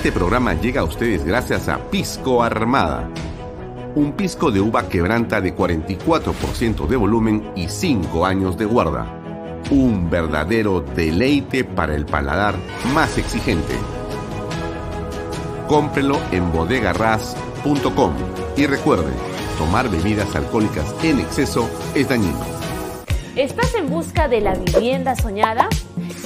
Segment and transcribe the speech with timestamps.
[0.00, 3.06] Este programa llega a ustedes gracias a Pisco Armada.
[3.94, 9.04] Un pisco de uva quebranta de 44% de volumen y 5 años de guarda.
[9.70, 12.54] Un verdadero deleite para el paladar
[12.94, 13.74] más exigente.
[15.68, 18.14] Cómprelo en bodegarras.com
[18.56, 19.12] y recuerde,
[19.58, 22.40] tomar bebidas alcohólicas en exceso es dañino.
[23.36, 25.68] ¿Estás en busca de la vivienda soñada?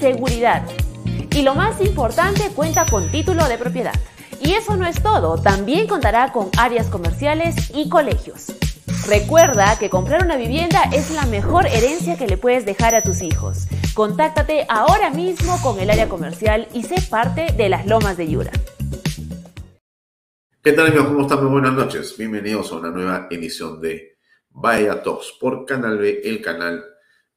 [0.00, 0.66] seguridad.
[1.32, 3.94] Y lo más importante, cuenta con título de propiedad.
[4.40, 8.46] Y eso no es todo, también contará con áreas comerciales y colegios.
[9.06, 13.22] Recuerda que comprar una vivienda es la mejor herencia que le puedes dejar a tus
[13.22, 13.66] hijos.
[13.94, 18.52] Contáctate ahora mismo con el área comercial y sé parte de las lomas de Yura.
[20.62, 21.08] ¿Qué tal amigos?
[21.08, 21.42] ¿Cómo están?
[21.42, 22.16] Muy buenas noches.
[22.16, 24.18] Bienvenidos a una nueva edición de
[24.50, 26.84] Vaya Talks por Canal B, el canal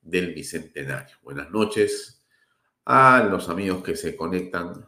[0.02, 1.18] del Bicentenario.
[1.24, 2.13] Buenas noches
[2.86, 4.86] a los amigos que se conectan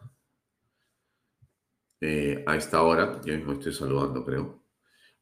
[2.01, 3.21] eh, a esta hora.
[3.23, 4.63] Yo mismo estoy saludando, creo.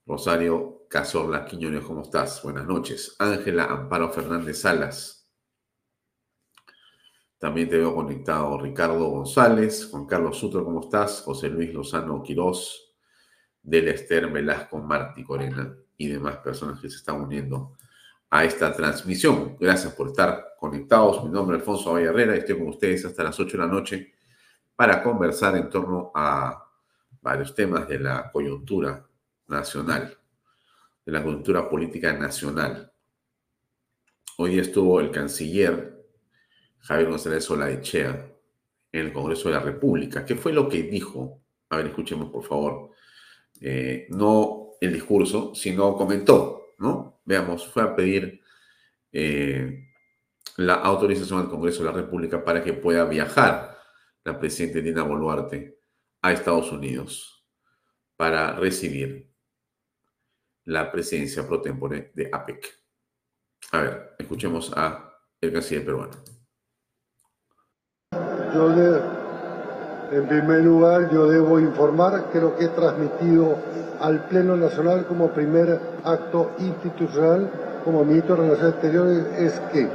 [0.06, 2.42] Rosario Cazorla Quiñones, ¿cómo estás?
[2.44, 3.16] Buenas noches.
[3.20, 5.30] Ángela Amparo Fernández Salas.
[7.38, 11.22] También te veo conectado Ricardo González, Juan Carlos Sutro, ¿cómo estás?
[11.22, 12.96] José Luis Lozano Quirós,
[13.62, 17.76] Del Esther Velasco, Marti Corena y demás personas que se están uniendo
[18.34, 19.58] a esta transmisión.
[19.60, 21.24] Gracias por estar conectados.
[21.24, 24.14] Mi nombre es Alfonso Herrera y estoy con ustedes hasta las 8 de la noche
[24.76, 26.68] para conversar en torno a
[27.22, 29.08] varios temas de la coyuntura
[29.50, 30.18] nacional,
[31.06, 32.92] de la coyuntura política nacional.
[34.40, 36.04] Hoy estuvo el canciller
[36.80, 38.32] Javier González Olaechea
[38.92, 40.26] en el Congreso de la República.
[40.26, 41.44] ¿Qué fue lo que dijo?
[41.70, 42.90] A ver, escuchemos por favor.
[43.62, 47.22] Eh, no el discurso, sino comentó, ¿no?
[47.24, 48.42] Veamos, fue a pedir
[49.14, 49.88] eh,
[50.58, 53.80] la autorización al Congreso de la República para que pueda viajar
[54.26, 55.80] la presidenta Dina Boluarte
[56.22, 57.48] a Estados Unidos
[58.18, 59.32] para recibir
[60.66, 62.80] la presidencia pro tempore de APEC.
[63.72, 66.22] A ver, escuchemos a el canciller peruano.
[70.14, 73.56] En primer lugar, yo debo informar que lo que he transmitido
[74.00, 77.50] al Pleno Nacional como primer acto institucional
[77.84, 79.90] como ministro de Relaciones Exteriores es que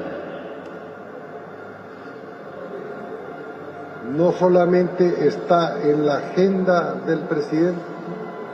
[4.16, 7.80] no solamente está en la agenda del presidente,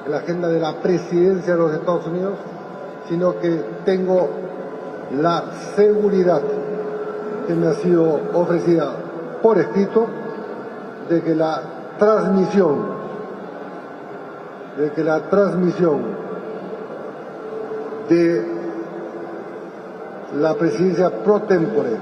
[0.05, 2.35] en la agenda de la presidencia de los Estados Unidos,
[3.09, 4.29] sino que tengo
[5.19, 5.45] la
[5.77, 6.43] seguridad
[7.47, 8.93] que me ha sido ofrecida
[9.43, 10.24] por escrito
[11.09, 11.61] de que la
[11.99, 12.77] transmisión,
[14.79, 16.01] de que la transmisión
[18.09, 18.45] de
[20.39, 21.97] la presidencia pro tempore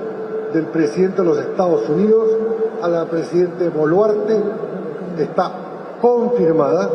[0.53, 2.29] del presidente de los Estados Unidos
[2.82, 4.43] a la presidente Boluarte
[5.19, 5.53] está
[6.00, 6.91] confirmada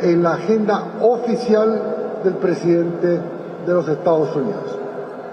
[0.00, 3.20] en la agenda oficial del presidente
[3.66, 4.78] de los Estados Unidos.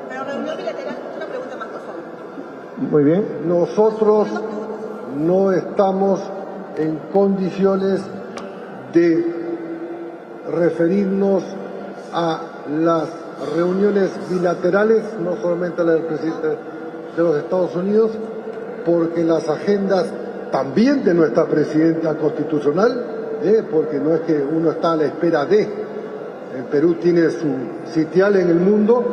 [0.10, 2.92] Pero reunión bilateral, una pregunta más, por favor.
[2.92, 3.26] Muy bien.
[3.48, 4.28] Nosotros
[5.18, 6.22] no estamos
[6.78, 8.02] en condiciones
[8.94, 9.26] de
[10.52, 11.44] referirnos
[12.14, 12.42] a
[12.82, 13.10] las
[13.56, 16.48] reuniones bilaterales, no solamente a la del presidente
[17.16, 18.12] de los Estados Unidos,
[18.86, 20.06] porque las agendas
[20.52, 23.06] también de nuestra presidenta constitucional,
[23.44, 23.64] ¿eh?
[23.70, 25.62] porque no es que uno está a la espera de,
[26.58, 27.48] el Perú tiene su
[27.92, 29.04] sitial en el mundo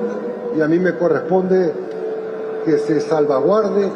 [0.57, 1.73] y a mí me corresponde
[2.65, 3.91] que se salvaguarde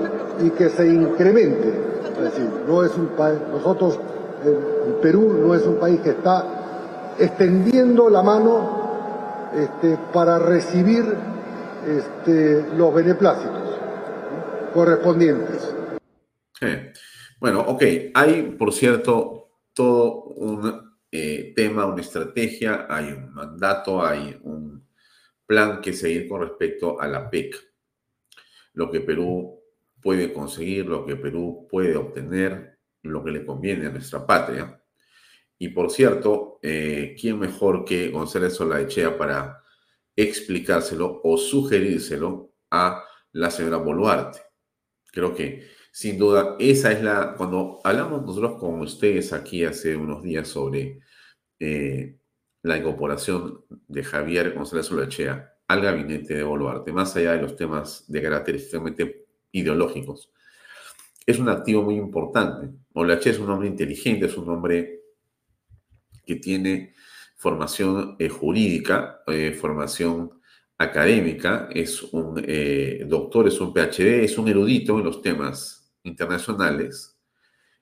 [0.45, 1.88] y que se incremente
[2.21, 3.99] decir, no es un país, nosotros,
[4.45, 11.05] el, Perú no es un país que está extendiendo la mano este, para recibir
[11.87, 13.79] este, los beneplácitos
[14.73, 15.75] correspondientes.
[17.41, 17.83] Bueno, ok,
[18.15, 24.87] hay, por cierto, todo un eh, tema, una estrategia, hay un mandato, hay un
[25.47, 27.55] plan que seguir con respecto a la PEC.
[28.75, 29.58] Lo que Perú
[30.01, 34.83] puede conseguir, lo que Perú puede obtener, lo que le conviene a nuestra patria.
[35.59, 39.63] Y por cierto, eh, ¿quién mejor que González Solaechea para
[40.15, 44.41] explicárselo o sugerírselo a la señora Boluarte?
[45.11, 50.23] Creo que sin duda esa es la, cuando hablamos nosotros con ustedes aquí hace unos
[50.23, 51.01] días sobre
[51.59, 52.19] eh,
[52.63, 58.05] la incorporación de Javier González Solachea al gabinete de Boluarte, más allá de los temas
[58.07, 59.28] de carácter extremadamente
[59.59, 60.31] ideológicos,
[61.27, 62.71] es un activo muy importante.
[62.95, 65.03] Olachea es un hombre inteligente, es un hombre
[66.25, 66.95] que tiene
[67.37, 70.41] formación eh, jurídica, eh, formación
[70.79, 77.19] académica, es un eh, doctor, es un PhD, es un erudito en los temas internacionales,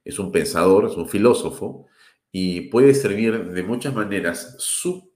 [0.04, 1.86] es un pensador, es un filósofo,
[2.30, 5.12] y puede servir de muchas maneras su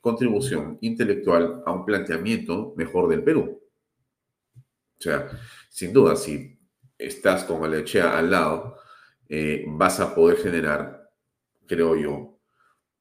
[0.00, 3.61] contribución intelectual a un planteamiento mejor del Perú.
[5.02, 5.28] O sea,
[5.68, 6.60] sin duda, si
[6.96, 8.78] estás con Alechea al lado,
[9.28, 11.10] eh, vas a poder generar,
[11.66, 12.40] creo yo,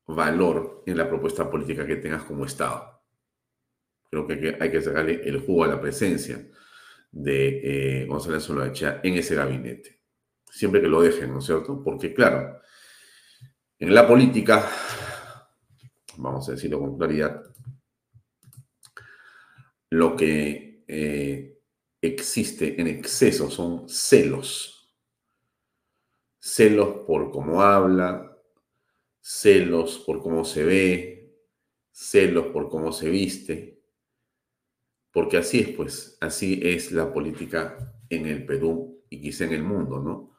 [0.07, 3.03] valor en la propuesta política que tengas como Estado.
[4.09, 6.43] Creo que hay que sacarle el jugo a la presencia
[7.11, 10.01] de eh, González Solachea en ese gabinete.
[10.49, 11.83] Siempre que lo dejen, ¿no es cierto?
[11.83, 12.61] Porque, claro,
[13.77, 14.67] en la política,
[16.17, 17.43] vamos a decirlo con claridad,
[19.91, 21.50] lo que eh,
[22.01, 24.93] existe en exceso son celos.
[26.39, 28.35] Celos por cómo habla,
[29.19, 31.35] celos por cómo se ve,
[31.91, 33.81] celos por cómo se viste,
[35.11, 39.63] porque así es, pues, así es la política en el Perú y quizá en el
[39.63, 40.37] mundo, ¿no?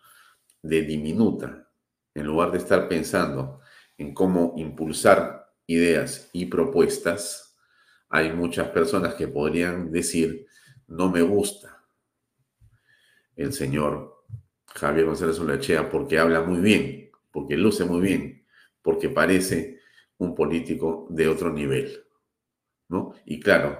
[0.62, 1.68] De diminuta
[2.14, 3.60] en lugar de estar pensando
[3.98, 7.56] en cómo impulsar ideas y propuestas,
[8.08, 10.46] hay muchas personas que podrían decir,
[10.92, 11.82] no me gusta
[13.34, 14.24] el señor
[14.66, 18.46] Javier González Olachea porque habla muy bien, porque luce muy bien,
[18.82, 19.80] porque parece
[20.18, 22.04] un político de otro nivel.
[22.88, 23.14] ¿no?
[23.24, 23.78] Y claro,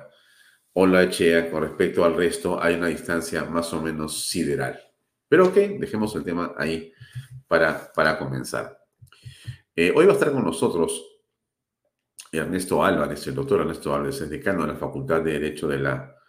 [0.73, 4.81] Olachea con respecto al resto hay una distancia más o menos sideral.
[5.29, 6.93] Pero ok, dejemos el tema ahí
[7.47, 8.79] para, para comenzar.
[9.77, 11.05] Eh, hoy va a estar con nosotros
[12.31, 16.22] Ernesto Álvarez, el doctor Ernesto Álvarez, es decano de la Facultad de Derecho de la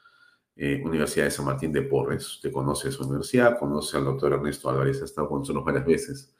[0.55, 2.27] eh, Universidad de San Martín de Porres.
[2.27, 6.35] Usted conoce su universidad, conoce al doctor Ernesto Álvarez, ha estado con nosotros varias veces.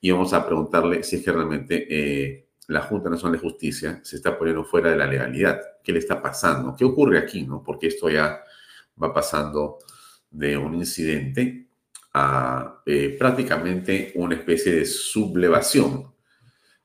[0.00, 4.16] Y vamos a preguntarle si es que realmente eh, la Junta Nacional de Justicia se
[4.16, 5.60] está poniendo fuera de la legalidad.
[5.82, 6.74] ¿Qué le está pasando?
[6.76, 7.44] ¿Qué ocurre aquí?
[7.44, 7.62] No?
[7.62, 8.42] Porque esto ya
[9.02, 9.78] va pasando
[10.30, 11.68] de un incidente
[12.12, 16.12] a eh, prácticamente una especie de sublevación.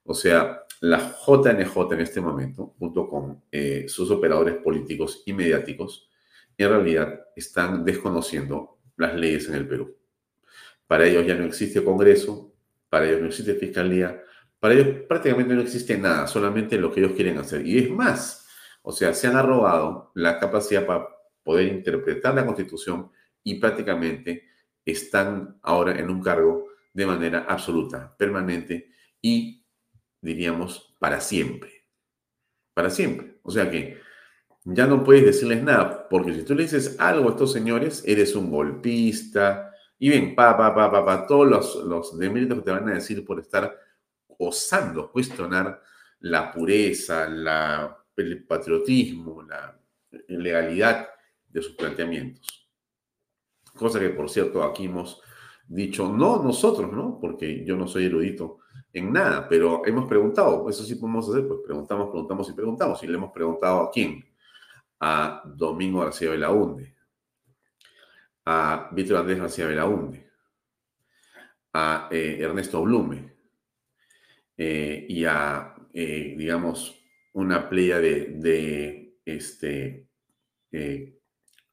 [0.04, 6.09] O sea, la JNJ en este momento, junto con eh, sus operadores políticos y mediáticos,
[6.64, 9.96] en realidad están desconociendo las leyes en el Perú.
[10.88, 12.54] Para ellos ya no existe Congreso,
[12.89, 14.22] para ellos no existe Fiscalía,
[14.60, 17.66] para ellos prácticamente no existe nada, solamente lo que ellos quieren hacer.
[17.66, 18.48] Y es más,
[18.82, 21.08] o sea, se han arrogado la capacidad para
[21.44, 23.12] poder interpretar la Constitución
[23.44, 24.50] y prácticamente
[24.84, 29.66] están ahora en un cargo de manera absoluta, permanente y,
[30.22, 31.86] diríamos, para siempre.
[32.74, 33.39] Para siempre.
[33.44, 33.98] O sea que
[34.66, 38.36] ya no puedes decirles nada, porque si tú le dices algo a estos señores, eres
[38.36, 39.72] un golpista.
[39.98, 42.94] Y bien, pa, pa, pa, pa, pa todos los, los deméritos que te van a
[42.94, 43.75] decir por estar
[44.39, 45.82] osando cuestionar
[46.22, 47.25] la pureza,
[48.16, 49.80] el patriotismo, la
[50.28, 51.10] legalidad
[51.48, 52.70] de sus planteamientos.
[53.75, 55.22] Cosa que, por cierto, aquí hemos
[55.68, 57.18] dicho, no nosotros, ¿no?
[57.20, 58.60] Porque yo no soy erudito
[58.92, 63.04] en nada, pero hemos preguntado, eso sí podemos hacer, pues preguntamos, preguntamos y preguntamos.
[63.04, 64.25] Y le hemos preguntado a quién?
[65.00, 66.96] A Domingo García Belaunde,
[68.46, 70.29] a Víctor Andrés García Belaunde,
[71.74, 73.34] a eh, Ernesto Blume
[74.58, 77.01] eh, y a, eh, digamos,
[77.34, 80.10] una playa de, de este,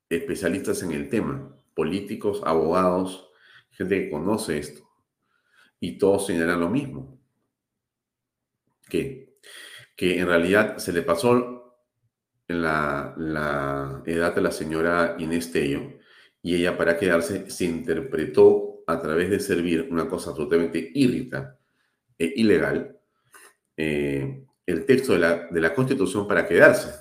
[0.09, 3.30] especialistas en el tema políticos, abogados,
[3.71, 4.88] gente que conoce esto.
[5.78, 7.21] Y todos señalan lo mismo.
[8.88, 9.37] Que,
[9.95, 11.55] que en realidad se le pasó
[12.49, 15.97] la, la edad de la señora Inés Tello
[16.43, 21.59] y ella para quedarse se interpretó a través de servir una cosa absolutamente irrita
[22.17, 22.97] e ilegal,
[23.76, 26.95] eh, el texto de la, de la Constitución para quedarse.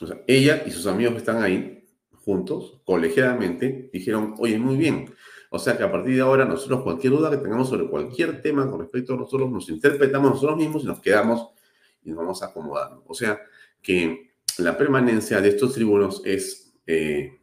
[0.00, 5.14] O sea, ella y sus amigos que están ahí juntos, colegiadamente, dijeron, oye, muy bien,
[5.50, 8.68] O sea que a partir de ahora nosotros cualquier duda que tengamos sobre cualquier tema
[8.68, 11.50] con respecto a nosotros, nos interpretamos nosotros mismos y nos quedamos
[12.02, 13.04] y nos vamos acomodando.
[13.06, 13.40] O sea
[13.82, 17.38] que la permanencia de estos tribunos es eh,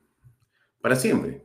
[0.81, 1.43] para siempre.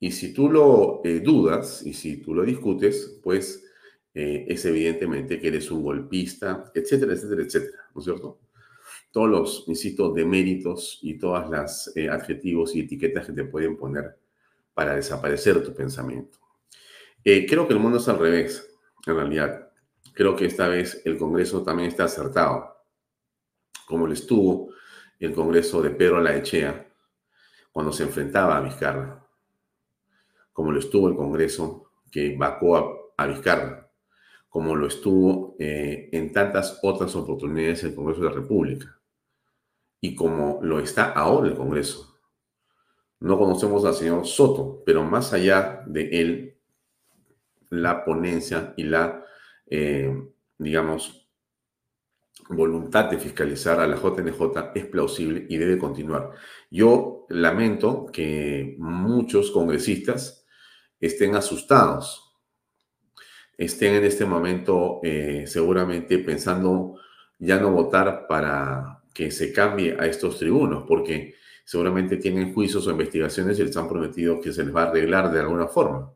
[0.00, 3.64] Y si tú lo eh, dudas y si tú lo discutes, pues
[4.12, 8.40] eh, es evidentemente que eres un golpista, etcétera, etcétera, etcétera, ¿no es cierto?
[9.10, 14.16] Todos los, insisto, deméritos y todas las adjetivos y etiquetas que te pueden poner
[14.74, 16.38] para desaparecer tu pensamiento.
[17.24, 18.68] Eh, creo que el mundo es al revés,
[19.06, 19.70] en realidad.
[20.12, 22.73] Creo que esta vez el Congreso también está acertado,
[23.86, 24.70] como lo estuvo
[25.18, 26.88] el Congreso de Pedro Laechea
[27.72, 29.26] cuando se enfrentaba a Vizcarra,
[30.52, 33.90] como lo estuvo el Congreso que vacó a, Vizcarra,
[34.48, 39.00] como lo estuvo eh, en tantas otras oportunidades el Congreso de la República,
[40.00, 42.14] y como lo está ahora el Congreso.
[43.20, 46.58] No conocemos al señor Soto, pero más allá de él,
[47.70, 49.24] la ponencia y la,
[49.66, 50.14] eh,
[50.58, 51.23] digamos,
[52.48, 56.30] voluntad de fiscalizar a la JNJ es plausible y debe continuar.
[56.70, 60.46] Yo lamento que muchos congresistas
[61.00, 62.34] estén asustados,
[63.56, 66.96] estén en este momento eh, seguramente pensando
[67.38, 71.34] ya no votar para que se cambie a estos tribunos, porque
[71.64, 75.30] seguramente tienen juicios o investigaciones y les han prometido que se les va a arreglar
[75.30, 76.12] de alguna forma.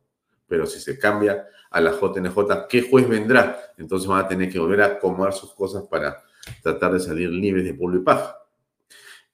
[0.46, 3.58] Pero si se cambia a la JNJ, ¿qué juez vendrá?
[3.76, 6.22] Entonces van a tener que volver a acomodar sus cosas para
[6.62, 8.36] tratar de salir libres de polvo y paja.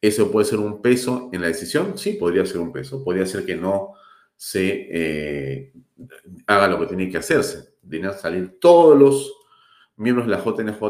[0.00, 1.96] ¿Eso puede ser un peso en la decisión?
[1.96, 3.02] Sí, podría ser un peso.
[3.02, 3.94] Podría ser que no
[4.36, 5.72] se eh,
[6.46, 7.76] haga lo que tiene que hacerse.
[7.88, 9.32] que salir todos los
[9.96, 10.80] miembros de la JNJ,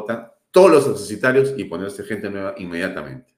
[0.50, 3.34] todos los necesitarios y ponerse gente nueva inmediatamente.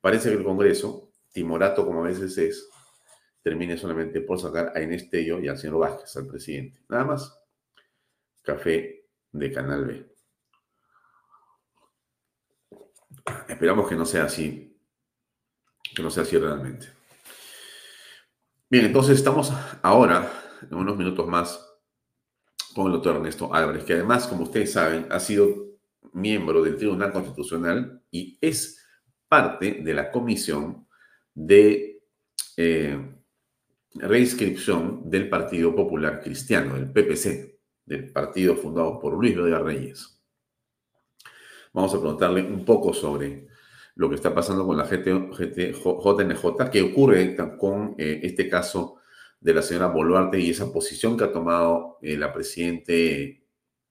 [0.00, 2.68] Parece que el Congreso, timorato como a veces es,
[3.48, 6.82] termine solamente por sacar a Inés Tello y al señor Vázquez, al presidente.
[6.86, 7.40] Nada más.
[8.42, 10.14] Café de Canal B.
[13.48, 14.78] Esperamos que no sea así,
[15.94, 16.88] que no sea así realmente.
[18.68, 19.50] Bien, entonces estamos
[19.82, 20.30] ahora,
[20.62, 21.58] en unos minutos más,
[22.74, 25.78] con el doctor Ernesto Álvarez, que además, como ustedes saben, ha sido
[26.12, 28.86] miembro del Tribunal Constitucional y es
[29.26, 30.86] parte de la comisión
[31.34, 32.02] de
[32.58, 33.17] eh,
[34.00, 40.20] reinscripción del Partido Popular Cristiano, del PPC, del partido fundado por Luis Rodríguez Reyes.
[41.72, 43.46] Vamos a preguntarle un poco sobre
[43.94, 48.96] lo que está pasando con la JNJ, qué ocurre con eh, este caso
[49.40, 53.44] de la señora Boluarte y esa posición que ha tomado eh, la Presidente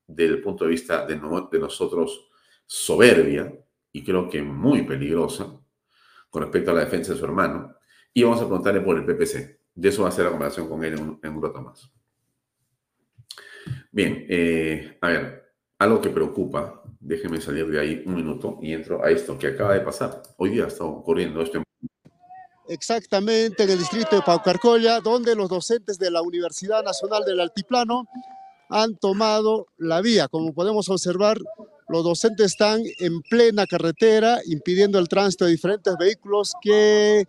[0.05, 1.17] desde el punto de vista de
[1.59, 2.29] nosotros
[2.65, 3.53] soberbia,
[3.91, 5.59] y creo que muy peligrosa
[6.29, 7.75] con respecto a la defensa de su hermano.
[8.13, 9.56] Y vamos a preguntarle por el PPC.
[9.77, 11.87] De eso va a ser la conversación con él en un, rato más.
[13.91, 19.03] Bien, eh, a ver, algo que preocupa, déjeme salir de ahí un minuto y entro
[19.03, 20.23] a esto que acaba de pasar.
[20.37, 21.61] Hoy día está ocurriendo esto
[22.67, 28.07] Exactamente en el distrito de Paucarcolla, donde los docentes de la Universidad Nacional del Altiplano
[28.69, 30.27] han tomado la vía.
[30.27, 31.37] Como podemos observar,
[31.87, 37.27] los docentes están en plena carretera impidiendo el tránsito de diferentes vehículos que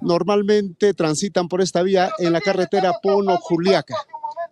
[0.00, 3.94] normalmente transitan por esta vía en la carretera Pono-Juliaca.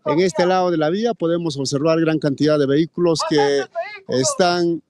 [0.04, 3.64] En este lado de la vía podemos observar gran cantidad de vehículos que
[4.08, 4.82] están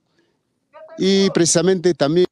[0.98, 2.26] y precisamente también...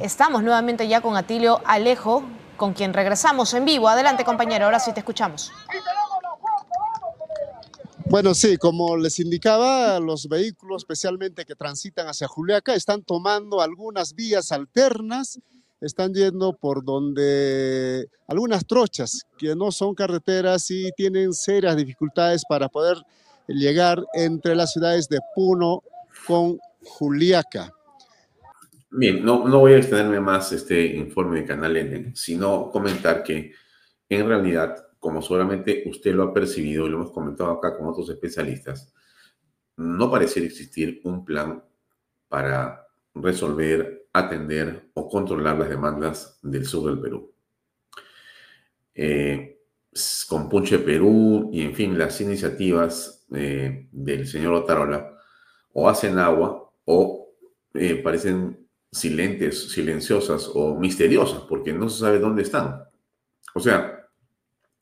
[0.00, 2.22] Estamos nuevamente ya con Atilio Alejo,
[2.56, 3.88] con quien regresamos en vivo.
[3.88, 5.50] Adelante compañero, ahora sí te escuchamos.
[8.08, 14.14] Bueno, sí, como les indicaba, los vehículos, especialmente que transitan hacia Juliaca, están tomando algunas
[14.14, 15.40] vías alternas,
[15.80, 22.68] están yendo por donde algunas trochas que no son carreteras y tienen serias dificultades para
[22.68, 22.96] poder
[23.48, 25.82] llegar entre las ciudades de Puno
[26.26, 27.72] con Juliaca.
[28.90, 33.52] Bien, no, no voy a extenderme más este informe de Canal N, sino comentar que
[34.08, 38.08] en realidad como seguramente usted lo ha percibido y lo hemos comentado acá con otros
[38.08, 38.92] especialistas,
[39.76, 41.62] no pareciera existir un plan
[42.28, 47.32] para resolver, atender o controlar las demandas del sur del Perú.
[48.94, 49.60] Eh,
[50.28, 55.18] con Punche Perú y, en fin, las iniciativas eh, del señor Otarola
[55.72, 57.28] o hacen agua o
[57.74, 62.84] eh, parecen silentes, silenciosas o misteriosas porque no se sabe dónde están.
[63.54, 64.08] O sea,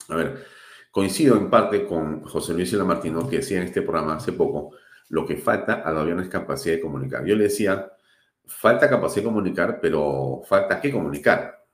[0.08, 0.44] a ver,
[0.90, 4.76] coincido en parte con José Luis Martino que decía en este programa hace poco,
[5.08, 7.24] lo que falta a los aviones es capacidad de comunicar.
[7.24, 7.90] Yo le decía,
[8.46, 11.64] falta capacidad de comunicar, pero falta qué comunicar.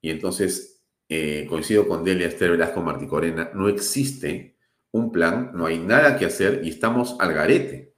[0.00, 0.74] Y entonces
[1.08, 4.56] eh, coincido con Delia Esther Velasco Martí Corena, no existe
[4.92, 7.94] un plan, no hay nada que hacer y estamos al garete.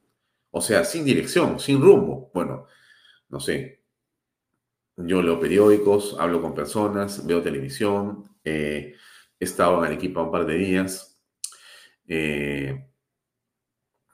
[0.50, 2.30] O sea, sin dirección, sin rumbo.
[2.34, 2.66] Bueno,
[3.28, 3.82] no sé.
[4.96, 8.94] Yo leo periódicos, hablo con personas, veo televisión, eh,
[9.38, 11.20] he estado en Arequipa un par de días.
[12.08, 12.88] Eh,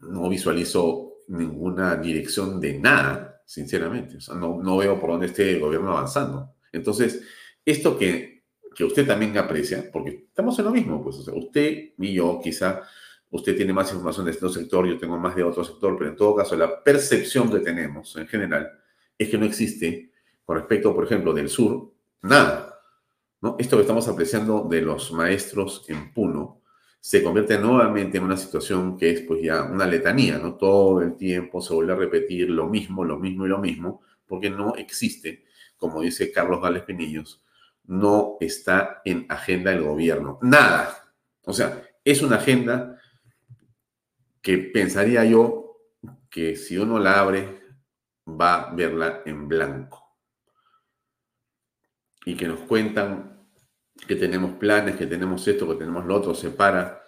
[0.00, 4.18] no visualizo ninguna dirección de nada, sinceramente.
[4.18, 6.54] O sea, no, no veo por dónde esté el gobierno avanzando.
[6.72, 7.22] Entonces,
[7.64, 11.92] esto que, que usted también aprecia, porque estamos en lo mismo, pues, o sea, usted
[11.98, 12.82] y yo quizá,
[13.30, 16.16] usted tiene más información de este sector, yo tengo más de otro sector, pero en
[16.16, 18.70] todo caso, la percepción que tenemos en general
[19.16, 20.12] es que no existe,
[20.44, 22.78] con respecto, por ejemplo, del sur, nada.
[23.40, 23.56] ¿no?
[23.58, 26.61] Esto que estamos apreciando de los maestros en Puno,
[27.02, 30.54] se convierte nuevamente en una situación que es pues ya una letanía, ¿no?
[30.54, 34.48] Todo el tiempo se vuelve a repetir lo mismo, lo mismo y lo mismo, porque
[34.48, 35.44] no existe,
[35.76, 37.42] como dice Carlos Gales Pinillos,
[37.86, 40.38] no está en agenda del gobierno.
[40.42, 41.12] Nada.
[41.44, 43.00] O sea, es una agenda
[44.40, 45.80] que pensaría yo
[46.30, 47.62] que si uno la abre,
[48.28, 50.20] va a verla en blanco.
[52.24, 53.31] Y que nos cuentan
[54.06, 57.02] que tenemos planes, que tenemos esto, que tenemos lo otro, se para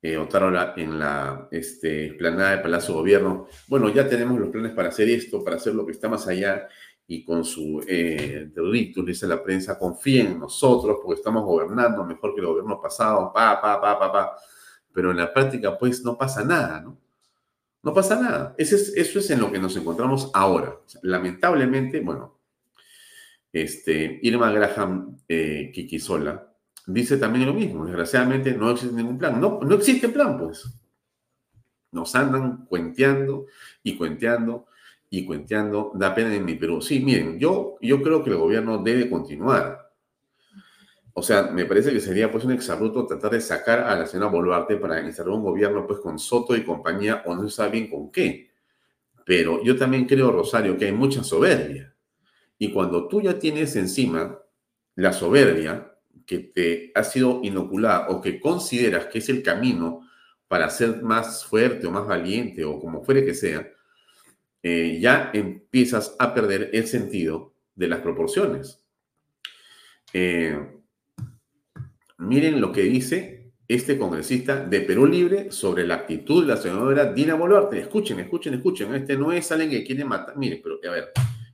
[0.00, 3.46] eh, Otárola en la este, explanada de Palacio Gobierno.
[3.68, 6.66] Bueno, ya tenemos los planes para hacer esto, para hacer lo que está más allá,
[7.06, 8.50] y con su eh,
[9.06, 13.60] dice la prensa, confíen en nosotros porque estamos gobernando mejor que el gobierno pasado, pa,
[13.60, 14.36] pa, pa, pa, pa.
[14.92, 16.98] Pero en la práctica, pues, no pasa nada, ¿no?
[17.82, 18.54] No pasa nada.
[18.58, 20.78] Eso es, eso es en lo que nos encontramos ahora.
[21.02, 22.41] lamentablemente, bueno,
[23.52, 26.52] este, Irma Graham eh, Kikisola
[26.86, 27.84] dice también lo mismo.
[27.84, 29.40] Desgraciadamente no existe ningún plan.
[29.40, 30.64] No, no existe plan, pues.
[31.92, 33.46] Nos andan cuenteando
[33.82, 34.66] y cuenteando
[35.10, 35.92] y cuenteando.
[35.94, 39.92] Da pena en mí, pero sí, miren, yo, yo creo que el gobierno debe continuar.
[41.14, 44.30] O sea, me parece que sería pues un exabruto tratar de sacar a la señora
[44.30, 47.90] Boluarte para instalar un gobierno pues con Soto y compañía o no se sabe bien
[47.90, 48.50] con qué.
[49.26, 51.91] Pero yo también creo, Rosario, que hay mucha soberbia
[52.62, 54.38] y cuando tú ya tienes encima
[54.94, 60.08] la soberbia que te ha sido inoculada o que consideras que es el camino
[60.46, 63.68] para ser más fuerte o más valiente o como fuere que sea,
[64.62, 68.84] eh, ya empiezas a perder el sentido de las proporciones.
[70.12, 70.56] Eh,
[72.18, 77.12] miren lo que dice este congresista de Perú Libre sobre la actitud de la senadora
[77.12, 77.80] Dina Boluarte.
[77.80, 78.94] Escuchen, escuchen, escuchen.
[78.94, 80.36] Este no es alguien que quiere matar.
[80.36, 81.12] Miren, pero a ver,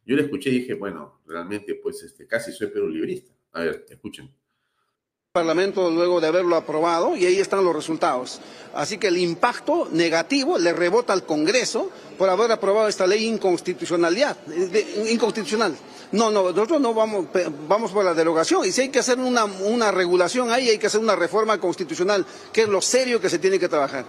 [0.08, 3.30] yo le escuché y dije, bueno, realmente pues este, casi soy librista.
[3.52, 4.30] A ver, escuchen.
[5.32, 8.40] Parlamento luego de haberlo aprobado y ahí están los resultados.
[8.74, 14.38] Así que el impacto negativo le rebota al Congreso por haber aprobado esta ley inconstitucionalidad,
[15.10, 15.76] inconstitucional.
[16.12, 17.26] No, no, nosotros no vamos,
[17.68, 20.86] vamos por la derogación y si hay que hacer una, una regulación ahí, hay que
[20.86, 24.06] hacer una reforma constitucional, que es lo serio que se tiene que trabajar.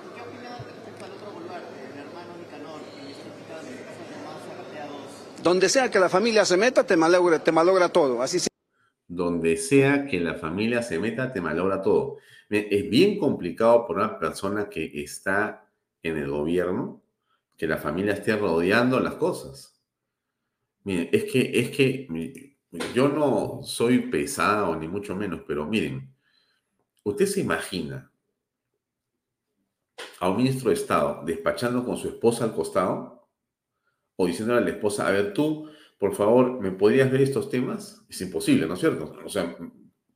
[5.43, 8.21] Donde sea que la familia se meta, te malogra, te malogra todo.
[8.21, 8.39] Así
[9.08, 12.17] Donde sea que la familia se meta, te malogra todo.
[12.49, 15.69] Es bien complicado por una persona que está
[16.04, 17.04] en el gobierno
[17.58, 19.78] que la familia esté rodeando las cosas.
[20.86, 22.08] Miren, es que, es que
[22.95, 26.15] yo no soy pesado, ni mucho menos, pero miren,
[27.04, 28.10] usted se imagina
[30.19, 33.18] a un ministro de Estado despachando con su esposa al costado
[34.21, 38.03] o diciéndole a la esposa, a ver, tú, por favor, ¿me podrías ver estos temas?
[38.10, 39.15] Es imposible, ¿no es cierto?
[39.23, 39.55] O sea,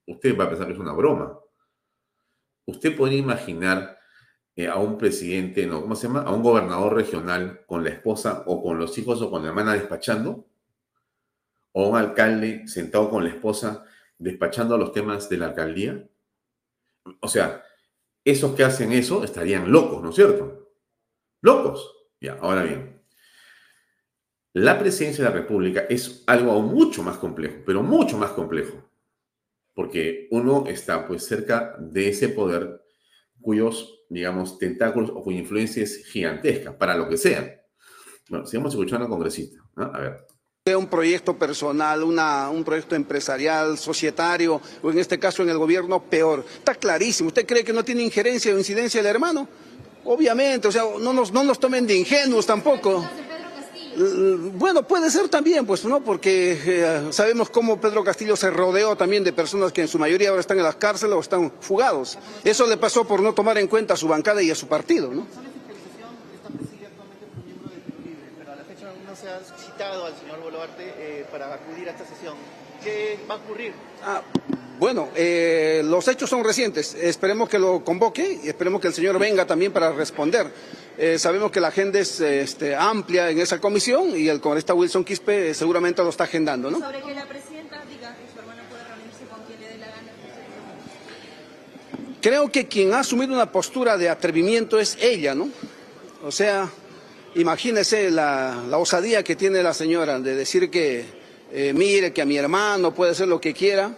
[0.06, 1.40] usted va a pensar que es una broma.
[2.66, 3.98] Usted podría imaginar
[4.58, 6.24] eh, a un presidente, no, ¿cómo se llama?
[6.24, 9.72] A un gobernador regional con la esposa o con los hijos o con la hermana
[9.72, 10.50] despachando,
[11.72, 13.86] o un alcalde sentado con la esposa
[14.18, 16.06] despachando los temas de la alcaldía.
[17.22, 17.64] O sea,
[18.26, 20.74] esos que hacen eso estarían locos, ¿no es cierto?
[21.40, 21.90] Locos.
[22.20, 23.03] Ya, ahora bien,
[24.54, 28.90] la presidencia de la República es algo aún mucho más complejo, pero mucho más complejo,
[29.74, 32.82] porque uno está pues cerca de ese poder
[33.42, 37.62] cuyos, digamos, tentáculos o cuya influencia es gigantesca, para lo que sea.
[38.30, 39.60] Bueno, sigamos escuchando al congresista.
[39.76, 40.28] A ver
[40.78, 46.02] un proyecto personal, una, un proyecto empresarial, societario, o en este caso en el gobierno,
[46.02, 46.46] peor.
[46.58, 47.28] Está clarísimo.
[47.28, 49.46] ¿Usted cree que no tiene injerencia o incidencia el hermano?
[50.06, 53.06] Obviamente, o sea, no nos, no nos tomen de ingenuos tampoco.
[54.56, 56.02] Bueno, puede ser también, pues, ¿no?
[56.04, 60.30] Porque eh, sabemos cómo Pedro Castillo se rodeó también de personas que en su mayoría
[60.30, 62.18] ahora están en las cárceles o están fugados.
[62.44, 65.12] Eso le pasó por no tomar en cuenta a su bancada y a su partido,
[65.12, 65.28] ¿no?
[69.16, 72.36] se ha citado al señor Boluarte eh, para acudir a esta sesión.
[72.84, 73.74] ¿Qué va a ocurrir?
[74.04, 74.22] Ah,
[74.80, 76.94] Bueno, eh, los hechos son recientes.
[76.96, 80.52] Esperemos que lo convoque y esperemos que el señor venga también para responder.
[80.98, 85.04] Eh, sabemos que la agenda es este, amplia en esa comisión y el congresista Wilson
[85.04, 86.80] Quispe eh, seguramente lo está agendando, ¿no?
[86.80, 89.88] Sobre que la presidenta diga que su hermano puede reunirse con quien le dé la
[89.88, 90.12] gana.
[92.22, 95.50] Creo que quien ha asumido una postura de atrevimiento es ella, ¿no?
[96.24, 96.70] O sea,
[97.34, 101.06] imagínese la, la osadía que tiene la señora de decir que,
[101.52, 103.98] eh, mire, que a mi hermano puede hacer lo que quiera.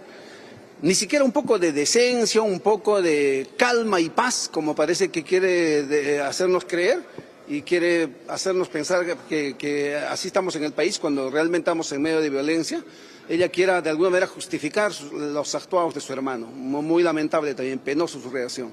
[0.82, 5.24] Ni siquiera un poco de decencia, un poco de calma y paz, como parece que
[5.24, 7.02] quiere hacernos creer
[7.48, 12.02] y quiere hacernos pensar que, que así estamos en el país cuando realmente estamos en
[12.02, 12.84] medio de violencia.
[13.28, 16.46] Ella quiera de alguna manera justificar los actuados de su hermano.
[16.48, 18.70] Mu- Muy lamentable también, penoso su reacción.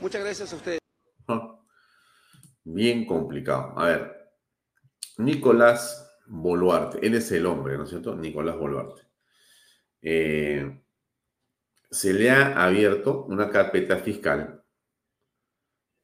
[0.00, 0.78] Muchas gracias a ustedes.
[2.64, 3.74] Bien complicado.
[3.76, 4.12] A ver,
[5.18, 8.14] Nicolás Boluarte, él es el hombre, ¿no es cierto?
[8.16, 9.02] Nicolás Boluarte.
[10.08, 10.80] Eh,
[11.90, 14.62] se le ha abierto una carpeta fiscal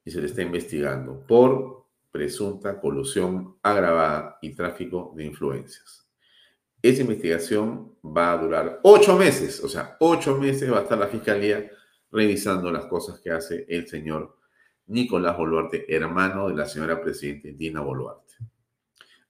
[0.03, 6.05] y se le está investigando por presunta colusión agravada y tráfico de influencias.
[6.81, 11.07] Esa investigación va a durar ocho meses, o sea, ocho meses va a estar la
[11.07, 11.71] fiscalía
[12.11, 14.37] revisando las cosas que hace el señor
[14.87, 18.33] Nicolás Boluarte, hermano de la señora presidenta Dina Boluarte.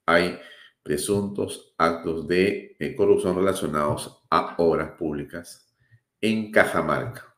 [0.07, 0.39] Hay
[0.83, 5.73] presuntos actos de eh, corrupción relacionados a obras públicas
[6.19, 7.33] en Cajamarca.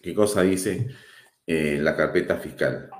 [0.00, 0.88] ¿Qué cosa dice
[1.46, 2.90] eh, la carpeta fiscal?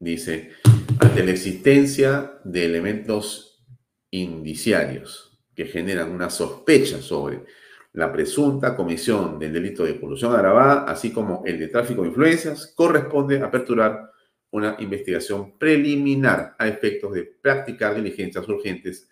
[0.00, 0.50] Dice,
[0.98, 3.64] ante la existencia de elementos
[4.10, 7.44] indiciarios que generan una sospecha sobre
[7.92, 12.72] la presunta comisión del delito de colusión agravada, así como el de tráfico de influencias,
[12.74, 14.11] corresponde aperturar
[14.52, 19.08] una investigación preliminar a efectos de practicar diligencias urgentes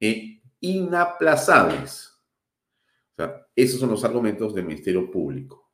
[0.00, 2.12] e inaplazables.
[3.12, 5.72] O sea, esos son los argumentos del Ministerio Público.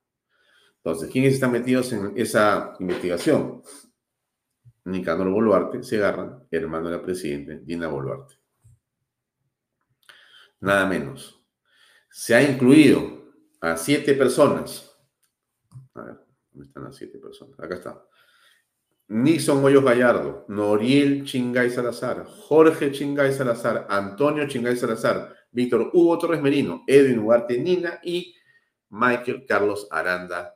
[0.77, 3.63] Entonces, ¿quiénes están metidos en esa investigación?
[4.85, 8.35] Nicanor Boluarte, Segarra, hermano de la presidenta Dina Boluarte.
[10.61, 11.43] Nada menos.
[12.11, 14.91] Se ha incluido a siete personas.
[15.95, 16.15] A ver,
[16.51, 17.61] ¿dónde están las siete personas?
[17.61, 18.10] Acá está.
[19.11, 26.41] Nixon Hoyos Gallardo, Noriel Chingay Salazar, Jorge Chingay Salazar, Antonio Chingay Salazar, Víctor Hugo Torres
[26.41, 28.37] Merino, Edwin Ugarte Nina y
[28.91, 30.55] Michael Carlos Aranda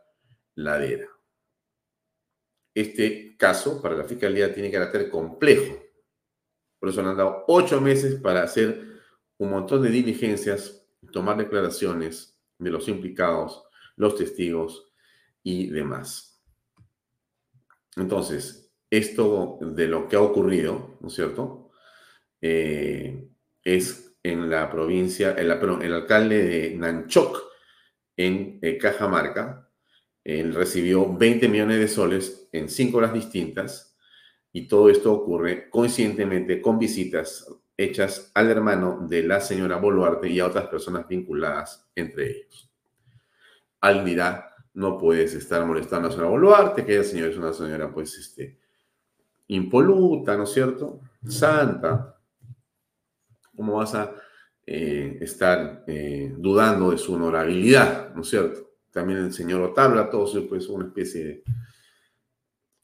[0.55, 1.09] Ladera.
[2.73, 5.77] Este caso para la fiscalía tiene carácter complejo.
[6.79, 9.01] Por eso han dado ocho meses para hacer
[9.37, 13.65] un montón de diligencias, tomar declaraciones de los implicados,
[13.97, 14.93] los testigos
[15.43, 16.34] y demás.
[17.97, 21.71] Entonces, esto de lo que ha ocurrido, ¿no es cierto?
[22.41, 23.29] Eh,
[23.63, 27.43] es en la provincia, en la, perdón, el alcalde de Nanchoc,
[28.17, 29.69] en eh, Cajamarca,
[30.25, 33.99] él recibió 20 millones de soles en cinco horas distintas
[34.53, 40.41] y todo esto ocurre coincidentemente con visitas hechas al hermano de la señora Boluarte y
[40.41, 42.71] a otras personas vinculadas entre ellos.
[43.81, 47.53] Alguien dirá, no puedes estar molestando a la señora Boluarte, que ella señora es una
[47.53, 48.59] señora pues este,
[49.49, 51.01] impoluta, ¿no es cierto?
[51.27, 52.19] Santa.
[53.57, 54.15] ¿Cómo vas a
[54.67, 58.73] eh, estar eh, dudando de su honorabilidad, ¿no es cierto?
[58.91, 61.45] También el señor Otavla, todos pues una especie de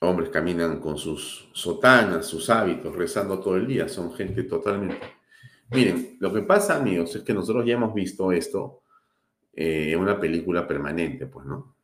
[0.00, 5.20] hombres caminan con sus sotanas, sus hábitos, rezando todo el día, son gente totalmente...
[5.72, 8.82] Miren, lo que pasa, amigos, es que nosotros ya hemos visto esto
[9.52, 11.76] eh, en una película permanente, pues, ¿no?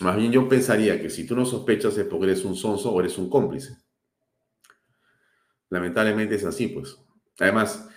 [0.00, 3.00] Más bien yo pensaría que si tú no sospechas es porque eres un sonso o
[3.00, 3.76] eres un cómplice.
[5.70, 6.96] Lamentablemente es así, pues.
[7.38, 7.88] Además,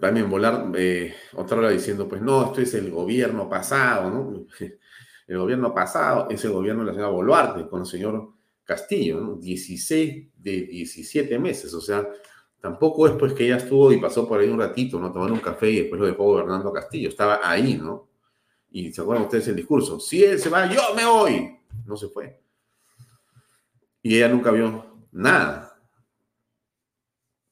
[0.00, 4.46] también volar, eh, otra hora diciendo, pues no, esto es el gobierno pasado, ¿no?
[5.26, 8.32] El gobierno pasado es el gobierno de la señora Boluarte con el señor
[8.64, 9.36] Castillo, ¿no?
[9.36, 12.04] 16 de 17 meses, o sea,
[12.60, 15.12] tampoco es pues que ella estuvo y pasó por ahí un ratito, ¿no?
[15.12, 18.09] Tomando un café y después lo dejó gobernando Castillo, estaba ahí, ¿no?
[18.70, 21.58] Y se acuerdan ustedes el discurso, si él se va, yo me voy.
[21.86, 22.40] No se fue.
[24.02, 25.78] Y ella nunca vio nada.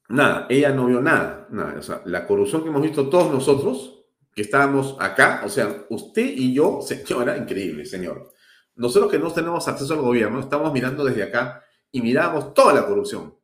[0.09, 1.79] Nada, ella no vio nada, nada.
[1.79, 4.05] O sea, la corrupción que hemos visto todos nosotros,
[4.35, 8.33] que estábamos acá, o sea, usted y yo, señora, increíble, señor.
[8.77, 12.87] Nosotros que no tenemos acceso al gobierno, estamos mirando desde acá y miramos toda la
[12.87, 13.38] corrupción.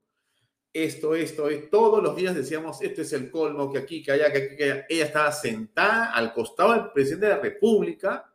[0.76, 4.32] Esto, esto, esto, todos los días decíamos, este es el colmo, que aquí, que allá,
[4.32, 4.86] que aquí, que allá.
[4.88, 8.34] Ella estaba sentada al costado del presidente de la República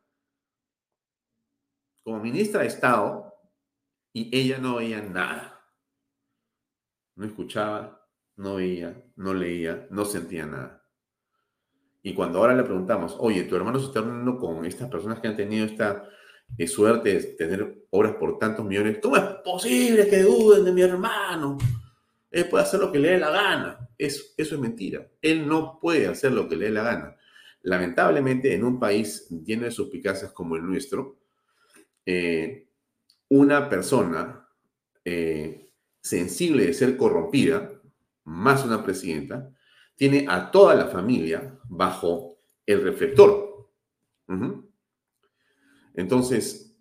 [2.01, 3.35] como ministra de Estado
[4.13, 5.61] y ella no veía nada.
[7.15, 10.79] No escuchaba, no veía, no leía, no sentía nada.
[12.01, 15.27] Y cuando ahora le preguntamos, oye, tu hermano se está reuniendo con estas personas que
[15.27, 16.09] han tenido esta
[16.57, 20.81] eh, suerte de tener obras por tantos millones, ¿cómo es posible que duden de mi
[20.81, 21.57] hermano?
[22.31, 23.89] Él puede hacer lo que le dé la gana.
[23.97, 25.07] Eso, eso es mentira.
[25.21, 27.15] Él no puede hacer lo que le dé la gana.
[27.61, 31.19] Lamentablemente, en un país lleno de suspicacias como el nuestro,
[32.05, 32.69] eh,
[33.29, 34.47] una persona
[35.03, 37.71] eh, sensible de ser corrompida,
[38.23, 39.51] más una presidenta,
[39.95, 43.69] tiene a toda la familia bajo el reflector.
[45.93, 46.77] Entonces,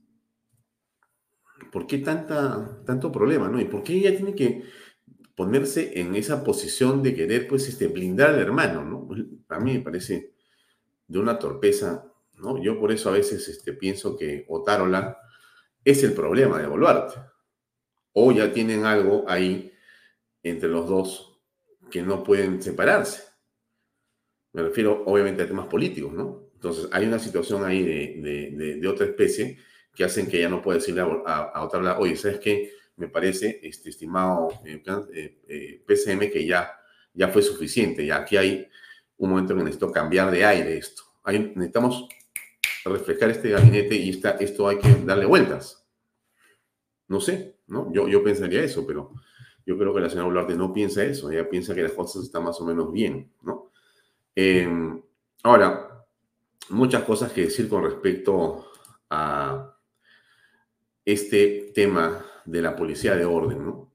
[1.72, 3.48] ¿por qué tanta, tanto problema?
[3.48, 3.60] ¿no?
[3.60, 4.62] ¿Y por qué ella tiene que
[5.38, 8.84] ponerse en esa posición de querer pues, este, blindar al hermano?
[8.84, 9.08] ¿no?
[9.48, 10.32] A mí me parece
[11.06, 12.12] de una torpeza.
[12.38, 12.60] ¿no?
[12.60, 15.16] Yo por eso a veces este, pienso que Otárola
[15.84, 17.20] es el problema de Boluarte.
[18.14, 19.72] O ya tienen algo ahí
[20.42, 21.40] entre los dos
[21.88, 23.22] que no pueden separarse.
[24.54, 26.50] Me refiero obviamente a temas políticos, ¿no?
[26.54, 29.56] Entonces hay una situación ahí de, otra especie
[29.94, 32.72] que hacen que ya no pueda decirle a, otra a oye, ¿sabes qué?
[32.98, 34.82] Me parece, este, estimado eh,
[35.48, 36.70] eh, PCM, que ya,
[37.14, 38.04] ya fue suficiente.
[38.04, 38.68] Ya aquí hay
[39.16, 41.02] un momento en que necesito cambiar de aire esto.
[41.26, 42.08] necesitamos
[42.84, 45.86] reflejar este gabinete y esta, esto hay que darle vueltas.
[47.08, 47.92] No sé, ¿no?
[47.92, 49.12] Yo, yo pensaría eso, pero
[49.64, 52.44] yo creo que la señora Boluarte no piensa eso, ella piensa que las cosas están
[52.44, 53.70] más o menos bien, ¿no?
[54.34, 55.02] Em,
[55.42, 56.06] ahora,
[56.70, 58.70] muchas cosas que decir con respecto
[59.10, 59.76] a
[61.04, 63.92] este tema de la policía de orden, ¿no?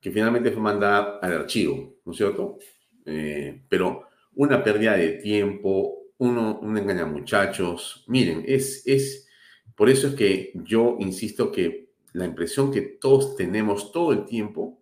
[0.00, 2.58] Que finalmente fue mandada al archivo, ¿no es cierto?
[3.06, 8.04] Eh, pero una pérdida de tiempo, uno, un engaña muchachos.
[8.08, 9.28] Miren, es, es,
[9.74, 14.80] por eso es que yo insisto que la impresión que todos tenemos todo el tiempo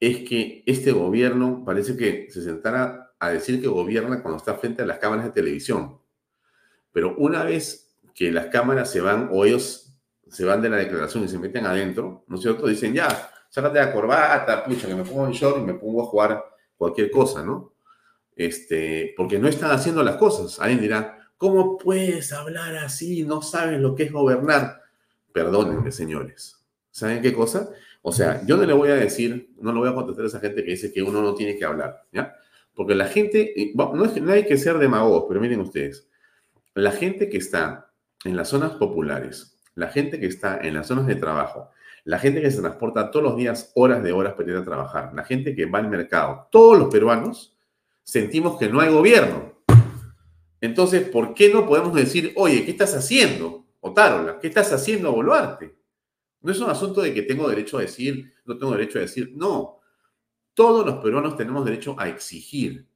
[0.00, 4.82] es que este gobierno parece que se sentara a decir que gobierna cuando está frente
[4.82, 5.98] a las cámaras de televisión.
[6.92, 9.83] Pero una vez que las cámaras se van o ellos
[10.28, 12.66] se van de la declaración y se meten adentro, ¿no es cierto?
[12.66, 16.06] Dicen, ya, sácate la corbata, pucha, que me pongo en short y me pongo a
[16.06, 16.44] jugar
[16.76, 17.74] cualquier cosa, ¿no?
[18.34, 20.58] Este, porque no están haciendo las cosas.
[20.60, 23.22] Alguien dirá, ¿cómo puedes hablar así?
[23.22, 24.82] No sabes lo que es gobernar.
[25.32, 26.64] Perdónenme, señores.
[26.90, 27.70] ¿Saben qué cosa?
[28.02, 30.40] O sea, yo no le voy a decir, no le voy a contestar a esa
[30.40, 32.34] gente que dice que uno no tiene que hablar, ¿ya?
[32.74, 36.08] Porque la gente, no, es, no hay que ser demagogos, pero miren ustedes,
[36.74, 37.90] la gente que está
[38.24, 41.70] en las zonas populares, la gente que está en las zonas de trabajo,
[42.04, 45.12] la gente que se transporta todos los días horas de horas para ir a trabajar,
[45.14, 47.56] la gente que va al mercado, todos los peruanos
[48.02, 49.54] sentimos que no hay gobierno.
[50.60, 53.66] Entonces, ¿por qué no podemos decir, oye, ¿qué estás haciendo?
[53.80, 55.74] Otárola, ¿qué estás haciendo, Boluarte?
[56.40, 59.32] No es un asunto de que tengo derecho a decir, no tengo derecho a decir,
[59.34, 59.80] no.
[60.52, 62.86] Todos los peruanos tenemos derecho a exigir,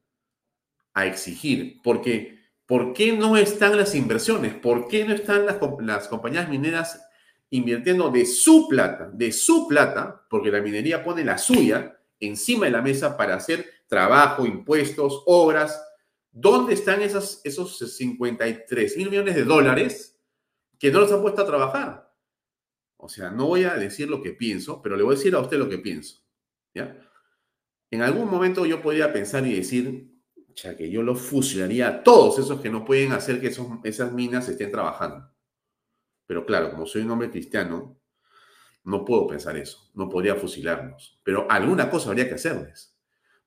[0.94, 2.37] a exigir, porque
[2.68, 4.54] ¿por qué no están las inversiones?
[4.54, 7.02] ¿Por qué no están las, compañías mineras
[7.48, 12.72] invirtiendo de su plata, de su plata, porque la minería pone la suya encima de
[12.72, 15.82] la mesa para hacer trabajo, impuestos, obras?
[16.30, 20.20] ¿Dónde están esos 53 mil millones de dólares
[20.78, 22.14] que no los han puesto a trabajar?
[22.98, 25.40] O sea, no voy a decir lo que pienso, pero le voy a decir a
[25.40, 26.22] usted lo que pienso.
[26.74, 27.00] ¿Ya?
[27.90, 30.17] En algún momento yo podría pensar y decir,
[30.62, 33.52] ya que yo lo fusilaría a todos esos que no pueden hacer que
[33.84, 35.30] esas minas estén trabajando.
[36.26, 37.98] Pero claro, como soy un hombre cristiano,
[38.84, 39.90] no puedo pensar eso.
[39.94, 41.20] No podría fusilarlos.
[41.22, 42.96] Pero alguna cosa habría que hacerles.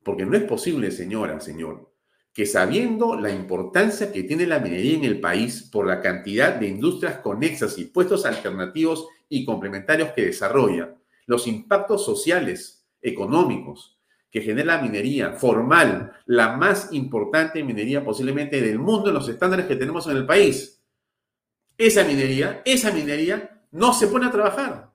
[0.03, 1.93] Porque no es posible, señora, señor,
[2.33, 6.67] que sabiendo la importancia que tiene la minería en el país por la cantidad de
[6.67, 10.95] industrias conexas y puestos alternativos y complementarios que desarrolla,
[11.27, 14.00] los impactos sociales, económicos
[14.31, 19.65] que genera la minería formal, la más importante minería posiblemente del mundo en los estándares
[19.65, 20.81] que tenemos en el país.
[21.77, 24.91] Esa minería, esa minería no se pone a trabajar.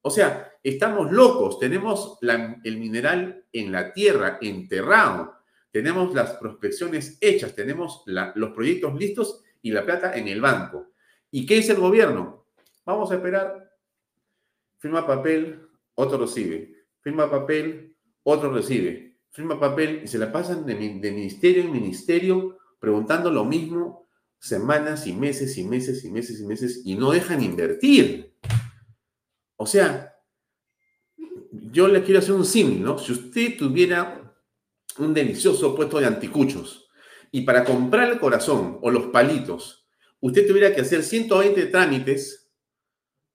[0.00, 2.18] O sea, estamos locos, tenemos
[2.64, 5.34] el mineral en la tierra, enterrado,
[5.70, 10.92] tenemos las prospecciones hechas, tenemos los proyectos listos y la plata en el banco.
[11.30, 12.46] ¿Y qué dice el gobierno?
[12.86, 13.70] Vamos a esperar.
[14.78, 16.86] Firma papel, otro recibe.
[17.00, 17.96] Firma papel,
[18.30, 19.16] otro recibe.
[19.30, 25.12] Firma papel y se la pasan de, ministerio en ministerio preguntando lo mismo semanas y
[25.12, 28.34] meses y meses y meses y meses y no dejan invertir.
[29.56, 30.14] O sea,
[31.50, 32.98] yo le quiero hacer un símil, ¿no?
[32.98, 34.34] Si usted tuviera
[34.98, 36.88] un delicioso puesto de anticuchos
[37.30, 39.86] y para comprar el corazón o los palitos,
[40.20, 42.50] usted tuviera que hacer 120 trámites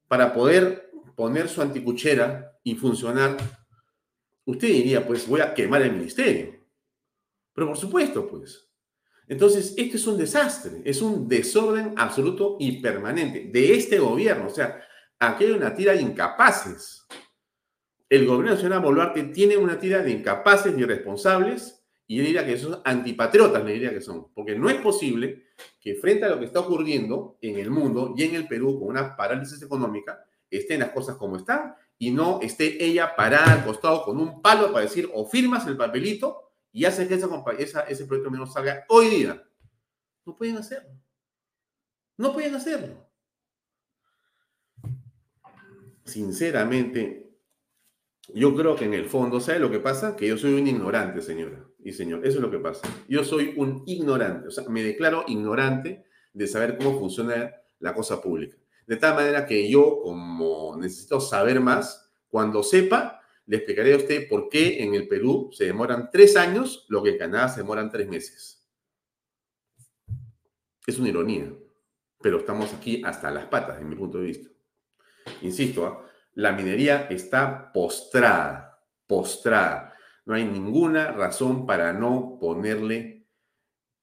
[0.08, 3.38] para poder poner su anticuchera y funcionar,
[4.46, 6.60] usted diría, pues voy a quemar el ministerio.
[7.54, 8.70] Pero por supuesto, pues.
[9.28, 14.48] Entonces, esto es un desastre, es un desorden absoluto y permanente de este gobierno.
[14.48, 14.82] O sea,
[15.20, 17.06] aquí hay una tira de incapaces.
[18.10, 22.58] El gobierno de Boluarte tiene una tira de incapaces y irresponsables y yo diría que
[22.58, 24.32] son antipatriotas, le diría que son.
[24.34, 25.46] Porque no es posible
[25.80, 28.90] que frente a lo que está ocurriendo en el mundo y en el Perú con
[28.90, 34.04] una parálisis económica, estén las cosas como están y no esté ella parada al costado
[34.04, 37.16] con un palo para decir o firmas el papelito y haces que
[37.60, 39.44] esa, ese proyecto menos salga hoy día.
[40.26, 40.90] No pueden hacerlo.
[42.18, 43.10] No pueden hacerlo.
[46.06, 47.38] Sinceramente,
[48.34, 50.16] yo creo que en el fondo, ¿sabe lo que pasa?
[50.16, 52.26] Que yo soy un ignorante, señora y señor.
[52.26, 52.88] Eso es lo que pasa.
[53.08, 58.22] Yo soy un ignorante, o sea, me declaro ignorante de saber cómo funciona la cosa
[58.22, 58.58] pública.
[58.86, 64.28] De tal manera que yo, como necesito saber más, cuando sepa, le explicaré a usted
[64.28, 67.92] por qué en el Perú se demoran tres años, lo que en Canadá se demoran
[67.92, 68.66] tres meses.
[70.86, 71.54] Es una ironía,
[72.22, 74.50] pero estamos aquí hasta las patas, en mi punto de vista.
[75.42, 76.06] Insisto, ¿ah?
[76.34, 79.94] la minería está postrada, postrada.
[80.26, 83.13] No hay ninguna razón para no ponerle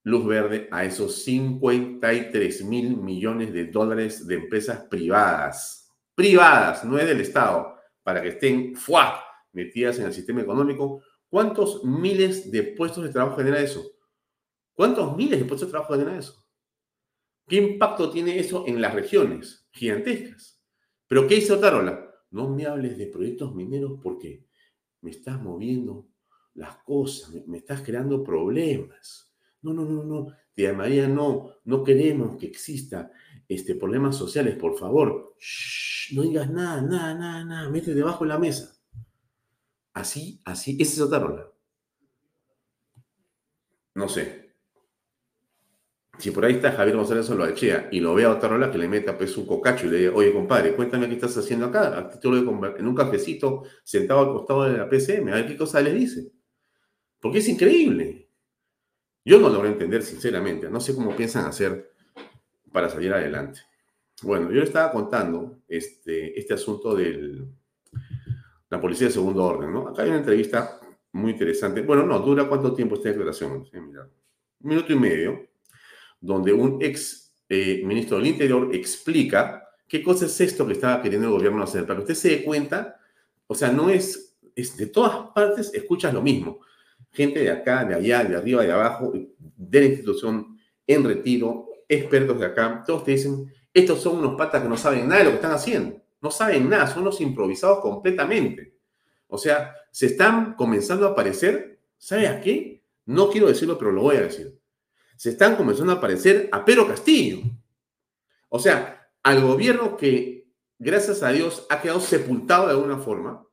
[0.03, 5.91] luz verde a esos 53 mil millones de dólares de empresas privadas.
[6.15, 9.23] Privadas, no es del Estado, para que estén ¡fua!
[9.53, 11.03] metidas en el sistema económico.
[11.29, 13.85] ¿Cuántos miles de puestos de trabajo genera eso?
[14.75, 16.45] ¿Cuántos miles de puestos de trabajo genera eso?
[17.47, 20.61] ¿Qué impacto tiene eso en las regiones gigantescas?
[21.07, 22.09] ¿Pero qué hizo Tarola?
[22.31, 24.47] No me hables de proyectos mineros porque
[25.01, 26.09] me estás moviendo
[26.55, 29.30] las cosas, me, estás creando problemas.
[29.63, 33.11] No, no, no, no, tía María, no, no queremos que exista
[33.47, 35.35] este, problemas sociales, por favor.
[36.13, 38.75] no digas nada, nada, nada, nada, mete debajo de la mesa.
[39.93, 41.51] Así, así, esa es otra rola.
[43.95, 44.51] No sé.
[46.19, 48.89] Si por ahí está Javier González Soloachea y lo ve a otra rola que le
[48.89, 52.87] meta pues un cocacho y le diga, oye compadre, cuéntame qué estás haciendo acá, en
[52.87, 56.31] un cafecito sentado al costado de la PCM, a ver qué cosa le dice.
[57.21, 58.20] Porque es increíble.
[59.25, 60.71] Yo no logro entender, sinceramente.
[60.71, 61.93] No sé cómo piensan hacer
[62.73, 63.61] para salir adelante.
[64.23, 67.45] Bueno, yo le estaba contando este, este asunto de
[68.69, 69.89] la policía de segundo orden, ¿no?
[69.89, 70.79] Acá hay una entrevista
[71.13, 71.83] muy interesante.
[71.83, 73.67] Bueno, no, dura cuánto tiempo esta declaración.
[73.73, 74.09] Un
[74.61, 75.49] minuto y medio,
[76.21, 81.29] donde un ex eh, ministro del Interior explica qué cosa es esto que estaba queriendo
[81.29, 81.87] el gobierno hacer.
[81.87, 83.01] Para que usted se dé cuenta,
[83.47, 86.61] o sea, no es, es de todas partes escuchas lo mismo
[87.13, 92.39] gente de acá, de allá, de arriba, de abajo, de la institución, en retiro, expertos
[92.39, 95.31] de acá, todos te dicen, estos son unos patas que no saben nada de lo
[95.31, 98.75] que están haciendo, no saben nada, son unos improvisados completamente.
[99.29, 102.83] O sea, se están comenzando a aparecer, ¿sabe a qué?
[103.07, 104.59] No quiero decirlo, pero lo voy a decir.
[105.17, 107.43] Se están comenzando a aparecer a Pedro Castillo.
[108.49, 113.47] O sea, al gobierno que, gracias a Dios, ha quedado sepultado de alguna forma,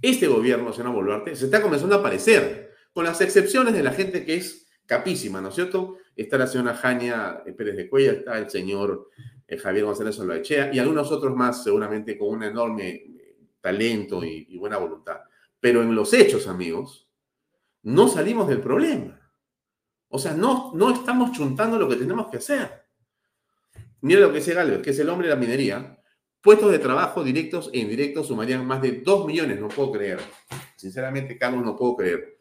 [0.00, 4.24] este gobierno, señora Boluarte, se está comenzando a aparecer, con las excepciones de la gente
[4.24, 5.98] que es capísima, ¿no es cierto?
[6.14, 9.10] Está la señora Jania Pérez de Cuella, está el señor
[9.46, 14.46] eh, Javier González Olaechea y algunos otros más, seguramente con un enorme eh, talento y,
[14.48, 15.20] y buena voluntad.
[15.60, 17.08] Pero en los hechos, amigos,
[17.82, 19.20] no salimos del problema.
[20.08, 22.86] O sea, no, no estamos chuntando lo que tenemos que hacer.
[24.00, 25.98] Mira lo que dice Galvez, que es el hombre de la minería,
[26.46, 30.20] Puestos de trabajo directos e indirectos sumarían más de 2 millones, no puedo creer.
[30.76, 32.38] Sinceramente, Carlos, no puedo creer.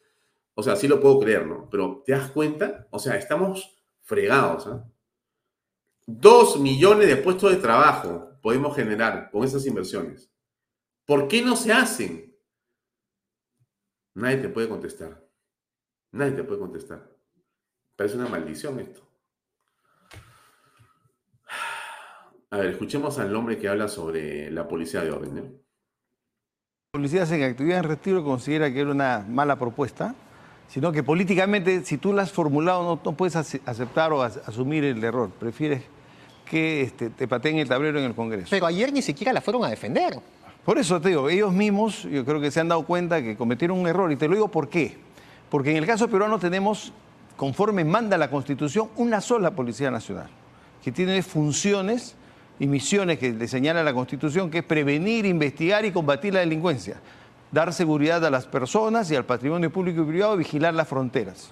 [0.53, 1.67] O sea, sí lo puedo creer, ¿no?
[1.71, 2.87] Pero ¿te das cuenta?
[2.91, 4.67] O sea, estamos fregados.
[4.67, 4.79] ¿eh?
[6.05, 10.31] 2 millones de puestos de trabajo podemos generar con esas inversiones.
[11.07, 12.37] ¿Por qué no se hacen?
[14.13, 15.27] Nadie te puede contestar.
[16.11, 17.11] Nadie te puede contestar.
[17.95, 19.01] Parece una maldición esto.
[22.51, 25.35] A ver, escuchemos al hombre que habla sobre la policía de orden.
[25.35, 30.15] La policía en actividad en retiro considera que era una mala propuesta,
[30.69, 35.29] sino que políticamente, si tú la has formulado, no, puedes aceptar o asumir el error.
[35.31, 35.83] Prefieres
[36.49, 38.47] que este, te pateen el tablero en el Congreso.
[38.51, 40.19] Pero ayer ni siquiera la fueron a defender.
[40.63, 43.79] Por eso te digo, ellos mismos yo creo que se han dado cuenta que cometieron
[43.79, 44.11] un error.
[44.11, 44.97] Y te lo digo por qué.
[45.49, 46.93] Porque en el caso peruano tenemos,
[47.35, 50.29] conforme manda la Constitución, una sola Policía Nacional,
[50.83, 52.15] que tiene funciones
[52.59, 56.97] y misiones que le señala la Constitución, que es prevenir, investigar y combatir la delincuencia,
[57.51, 61.51] dar seguridad a las personas y al patrimonio público y privado, vigilar las fronteras.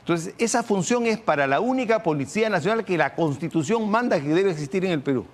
[0.00, 4.50] Entonces, esa función es para la única Policía Nacional que la Constitución manda que debe
[4.50, 5.26] existir en el Perú.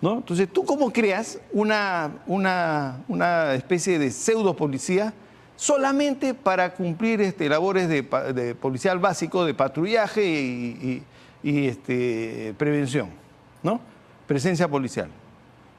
[0.00, 5.12] Entonces, ¿tú cómo creas una, una, una especie de pseudo policía
[5.56, 11.02] solamente para cumplir este, labores de, de policial básico, de patrullaje y,
[11.42, 13.10] y- y, este, prevención,
[13.62, 13.80] ¿no?
[14.28, 15.08] Presencia policial.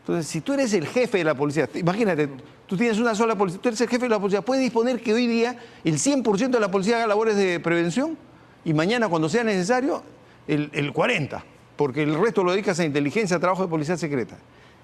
[0.01, 2.27] Entonces, si tú eres el jefe de la policía, te- imagínate,
[2.65, 5.13] tú tienes una sola policía, tú eres el jefe de la policía, puedes disponer que
[5.13, 8.17] hoy día el 100% de la policía haga labores de prevención
[8.65, 10.03] y mañana, cuando sea necesario,
[10.47, 11.41] el, el 40%,
[11.77, 14.35] porque el resto lo dedicas a inteligencia, a trabajo de policía secreta.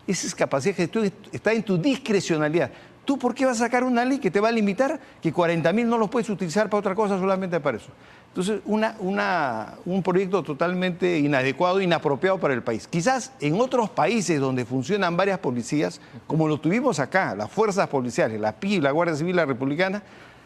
[0.08, 2.70] Esa es capacidad que tú, está en tu discrecionalidad.
[3.04, 5.74] ¿Tú por qué vas a sacar una ley que te va a limitar que 40
[5.74, 7.90] mil no los puedes utilizar para otra cosa solamente para eso?
[8.36, 12.86] Entonces, una, una- un proyecto totalmente inadecuado, inapropiado para el país.
[12.86, 18.42] Quizás en otros países donde funcionan varias policías, como lo tuvimos acá, las fuerzas policiales,
[18.42, 20.04] la PI, la Guardia Civil, la Republicana,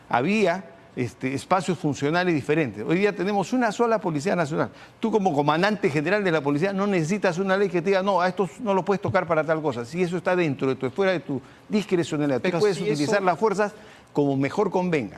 [0.07, 0.65] había
[0.95, 2.85] este, espacios funcionales diferentes.
[2.87, 4.69] Hoy día tenemos una sola Policía Nacional.
[4.99, 8.21] Tú como comandante general de la policía no necesitas una ley que te diga, no,
[8.21, 9.83] a estos no los puedes tocar para tal cosa.
[9.83, 13.25] Si eso está dentro de tu esfera de tu discrecionalidad, tú puedes si utilizar eso-
[13.25, 13.73] las fuerzas
[14.13, 15.17] como mejor convenga.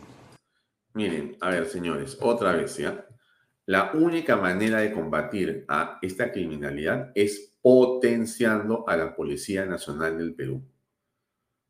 [0.93, 3.07] Miren, a ver, señores, otra vez, ¿ya?
[3.65, 10.33] La única manera de combatir a esta criminalidad es potenciando a la Policía Nacional del
[10.33, 10.61] Perú.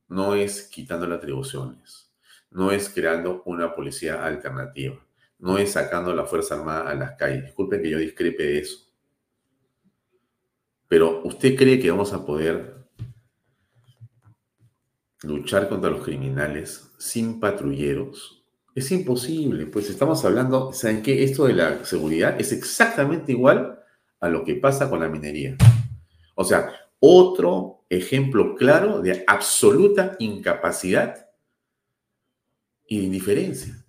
[0.08, 2.12] No es quitándole atribuciones,
[2.50, 5.00] no es creando una policía alternativa,
[5.40, 7.46] no es sacando la Fuerza Armada a las calles.
[7.46, 8.92] Disculpen que yo discrepe de eso.
[10.88, 12.86] Pero ¿usted cree que vamos a poder
[15.24, 18.41] luchar contra los criminales sin patrulleros?
[18.74, 21.24] Es imposible, pues estamos hablando, ¿saben qué?
[21.24, 23.80] Esto de la seguridad es exactamente igual
[24.22, 25.58] a lo que pasa con la minería.
[26.36, 31.28] O sea, otro ejemplo claro de absoluta incapacidad
[32.88, 33.84] y indiferencia.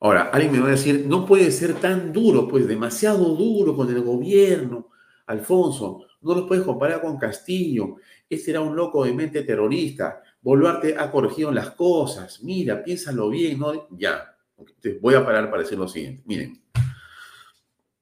[0.00, 3.88] Ahora, alguien me va a decir, no puede ser tan duro, pues demasiado duro con
[3.88, 4.88] el gobierno.
[5.26, 7.96] Alfonso, no lo puedes comparar con Castillo.
[8.28, 10.20] Este era un loco de mente terrorista.
[10.42, 12.42] Boluarte ha corregido las cosas.
[12.42, 13.88] Mira, piénsalo bien, ¿no?
[13.90, 14.36] Ya.
[14.58, 16.22] Entonces, voy a parar para decir lo siguiente.
[16.26, 16.60] Miren,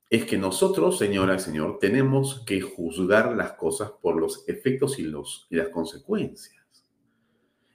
[0.08, 5.02] es que nosotros, señora y señor, tenemos que juzgar las cosas por los efectos y,
[5.02, 6.64] los, las consecuencias.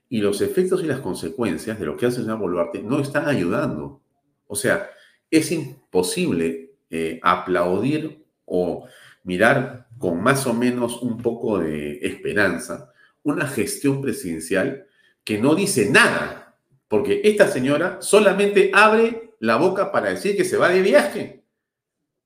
[0.09, 3.27] Y los efectos y las consecuencias de lo que hace el señor Boluarte no están
[3.27, 4.01] ayudando.
[4.47, 4.89] O sea,
[5.29, 8.87] es imposible eh, aplaudir o
[9.23, 12.91] mirar con más o menos un poco de esperanza
[13.25, 14.85] una gestión presidencial
[15.23, 16.57] que no dice nada,
[16.87, 21.43] porque esta señora solamente abre la boca para decir que se va de viaje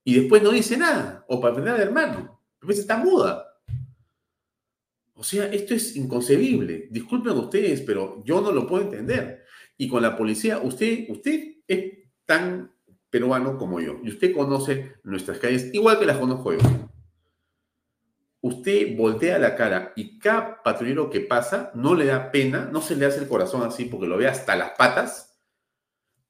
[0.04, 3.46] y después no dice nada, o para prender al hermano, después está muda.
[5.14, 6.88] O sea, esto es inconcebible.
[6.92, 9.44] Disculpen ustedes, pero yo no lo puedo entender.
[9.78, 11.94] Y con la policía, usted, usted es
[12.26, 12.74] tan
[13.10, 16.60] peruano como yo, y usted conoce nuestras calles igual que las conozco yo
[18.42, 22.96] usted voltea la cara y cada patrullero que pasa no le da pena, no se
[22.96, 25.40] le hace el corazón así porque lo ve hasta las patas,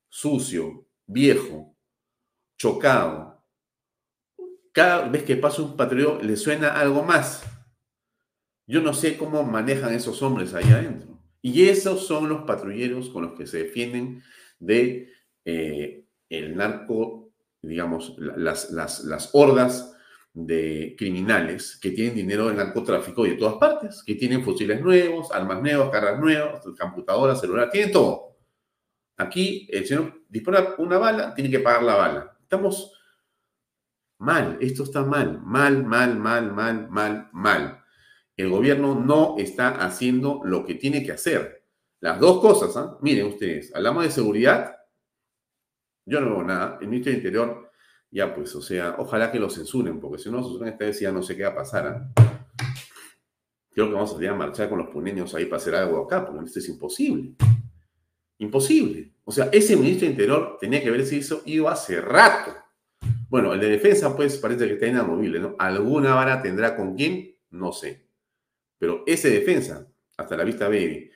[0.10, 1.76] sucio, viejo,
[2.57, 3.43] chocado.
[4.72, 7.43] Cada vez que pasa un patrullero le suena algo más.
[8.68, 11.20] Yo no sé cómo manejan esos hombres ahí adentro.
[11.41, 14.22] Y esos son los patrulleros con los que se defienden
[14.60, 15.12] de
[15.45, 17.32] eh, el narco,
[17.62, 19.95] digamos, las, las, las hordas
[20.34, 25.32] de criminales que tienen dinero del narcotráfico y de todas partes, que tienen fusiles nuevos,
[25.32, 28.38] armas nuevas, carras nuevas, computadoras, celular, tienen todo.
[29.18, 32.38] Aquí el señor dispara una bala, tiene que pagar la bala.
[32.42, 32.94] Estamos
[34.20, 37.84] mal, esto está mal, mal, mal, mal, mal, mal, mal.
[38.38, 41.66] El gobierno no está haciendo lo que tiene que hacer.
[42.00, 42.98] Las dos cosas, ¿ah?
[43.02, 44.78] miren ustedes, hablamos de seguridad,
[46.06, 47.69] yo no veo nada, el ministro del Interior
[48.12, 50.99] ya, pues, o sea, ojalá que lo censuren, porque si no lo censuran esta vez
[50.99, 51.88] ya no sé qué va a pasar.
[51.88, 52.45] ¿ah?
[53.72, 56.26] Creo que vamos a salir a marchar con los puneños ahí para hacer algo acá,
[56.26, 57.34] porque esto es imposible.
[58.39, 59.14] Imposible.
[59.26, 62.55] O sea, ese ministro de Interior tenía que haberse hizo, ido hace rato.
[63.30, 65.55] Bueno, el de defensa, pues, parece que está inamovible, ¿no?
[65.60, 68.07] Alguna vara tendrá con quién, no sé.
[68.80, 69.88] Pero ese defensa,
[70.18, 71.12] hasta la vista baby.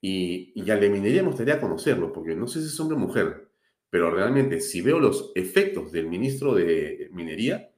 [0.00, 3.00] Y, y al de minería me gustaría conocerlo, porque no sé si es hombre o
[3.00, 3.51] mujer.
[3.92, 7.70] Pero realmente, si veo los efectos del ministro de Minería,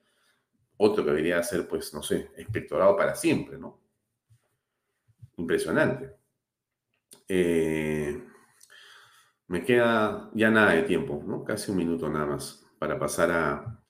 [0.77, 3.81] otro que debería ser, pues, no sé, inspectorado para siempre, ¿no?
[5.39, 6.13] Impresionante.
[7.27, 8.23] Eh,
[9.49, 11.43] me queda ya nada de tiempo, ¿no?
[11.43, 13.85] Casi un minuto nada más para pasar a...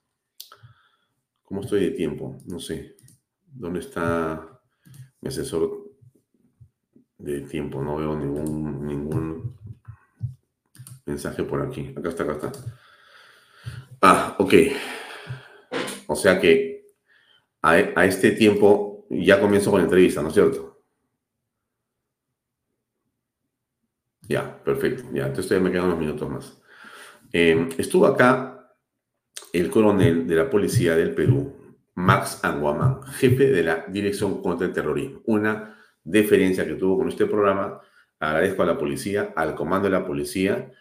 [1.43, 2.39] ¿Cómo estoy de tiempo?
[2.47, 2.97] No sé.
[3.45, 4.63] ¿Dónde está
[5.21, 5.91] mi asesor
[7.19, 7.83] de tiempo?
[7.83, 9.59] No veo ningún, ningún
[11.07, 11.95] mensaje por aquí.
[11.97, 12.53] Acá está, acá está.
[14.01, 14.55] Ah, ok.
[16.07, 16.95] O sea que
[17.63, 20.75] a, a este tiempo ya comienzo con la entrevista, ¿no es cierto?
[24.29, 25.05] Ya, perfecto.
[25.13, 26.63] Ya, entonces todavía me quedan unos minutos más.
[27.33, 28.75] Eh, estuvo acá
[29.53, 34.73] el coronel de la policía del Perú, Max Anguamán, jefe de la Dirección contra el
[34.73, 35.21] Terrorismo.
[35.27, 37.81] Una deferencia que tuvo con este programa.
[38.19, 40.73] Agradezco a la policía, al comando de la policía.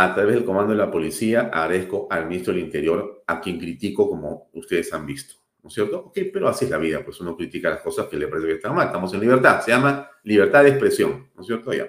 [0.00, 4.08] A través del comando de la policía, agradezco al ministro del Interior, a quien critico
[4.08, 5.34] como ustedes han visto.
[5.60, 5.98] ¿No es cierto?
[5.98, 8.52] Ok, pero así es la vida, pues uno critica las cosas que le parece que
[8.54, 8.86] están mal.
[8.86, 11.72] Estamos en libertad, se llama libertad de expresión, ¿no es cierto?
[11.72, 11.88] Ya.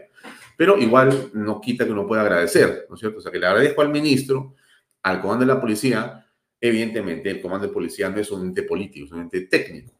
[0.57, 3.19] Pero igual no quita que uno pueda agradecer, ¿no es cierto?
[3.19, 4.55] O sea, que le agradezco al ministro,
[5.03, 6.25] al comando de la policía,
[6.59, 9.93] evidentemente el comando de policía no es un ente político, es un ente técnico.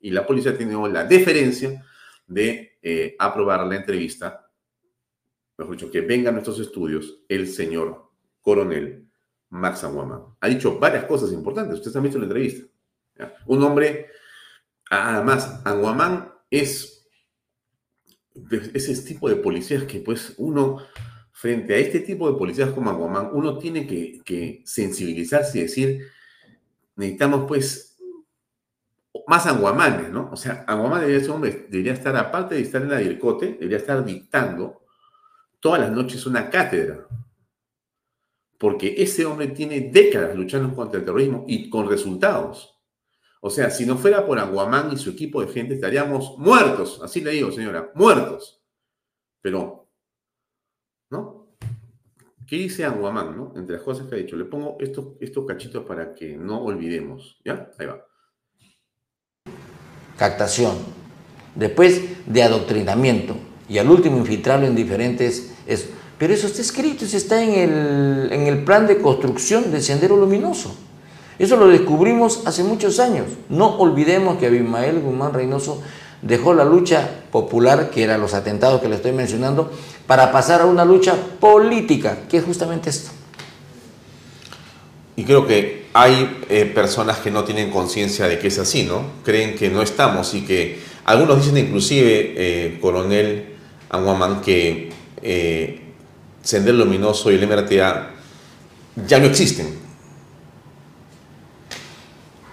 [0.00, 1.84] Y la policía tiene la deferencia
[2.26, 4.41] de eh, aprobar la entrevista,
[5.64, 8.10] mejor dicho, que venga a nuestros estudios el señor
[8.40, 9.08] coronel
[9.50, 10.22] Max Anguamán.
[10.40, 12.66] Ha dicho varias cosas importantes, ustedes han visto la entrevista.
[13.46, 14.08] Un hombre,
[14.90, 17.08] además, Anguamán es
[18.50, 20.78] ese tipo de policías que pues uno,
[21.32, 26.06] frente a este tipo de policías como Anguamán, uno tiene que, que sensibilizarse y decir,
[26.96, 27.98] necesitamos pues
[29.26, 30.30] más Anguamanes, ¿no?
[30.32, 33.78] O sea, Anguamán debería, ser hombre, debería estar, aparte de estar en la DIRCOTE, debería
[33.78, 34.81] estar dictando
[35.62, 37.06] todas las noches una cátedra.
[38.58, 42.80] Porque ese hombre tiene décadas luchando contra el terrorismo y con resultados.
[43.40, 47.00] O sea, si no fuera por Anguamán y su equipo de gente, estaríamos muertos.
[47.02, 48.60] Así le digo, señora, muertos.
[49.40, 49.88] Pero,
[51.10, 51.56] ¿no?
[52.46, 53.52] ¿Qué dice Anguamán, no?
[53.56, 54.36] Entre las cosas que ha dicho.
[54.36, 57.40] Le pongo estos, estos cachitos para que no olvidemos.
[57.44, 57.70] ¿Ya?
[57.78, 58.04] Ahí va.
[60.18, 60.76] Captación.
[61.54, 63.36] Después de adoctrinamiento.
[63.68, 65.51] Y al último infiltrarlo en diferentes...
[66.18, 70.16] Pero eso está escrito, eso está en el, en el plan de construcción del Sendero
[70.16, 70.74] Luminoso.
[71.38, 73.26] Eso lo descubrimos hace muchos años.
[73.48, 75.82] No olvidemos que Abimael Guzmán Reynoso
[76.22, 79.72] dejó la lucha popular, que eran los atentados que le estoy mencionando,
[80.06, 83.10] para pasar a una lucha política, que es justamente esto.
[85.16, 89.02] Y creo que hay eh, personas que no tienen conciencia de que es así, ¿no?
[89.24, 93.56] Creen que no estamos y que algunos dicen inclusive, eh, coronel
[93.90, 94.91] Anguaman, que
[95.22, 95.94] eh,
[96.42, 98.10] Sendero Luminoso y el MRTA
[99.06, 99.78] ya no existen.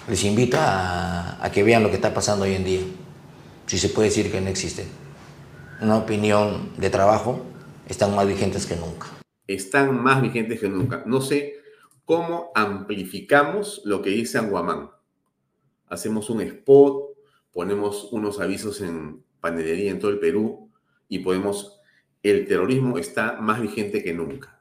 [0.07, 2.81] Les invito a, a, que vean lo que está pasando hoy en día.
[3.65, 4.87] Si se puede decir que no existen.
[5.81, 7.45] Una opinión de trabajo
[7.87, 9.07] están más vigentes que nunca.
[9.47, 11.03] Están más vigentes que nunca.
[11.05, 11.55] No sé
[12.05, 14.89] cómo amplificamos lo que dice Anguamán.
[15.87, 17.15] Hacemos un spot,
[17.51, 20.69] ponemos unos avisos en panelería en todo el Perú
[21.07, 21.78] y podemos...
[22.23, 24.59] El terrorismo está más vigente que nunca.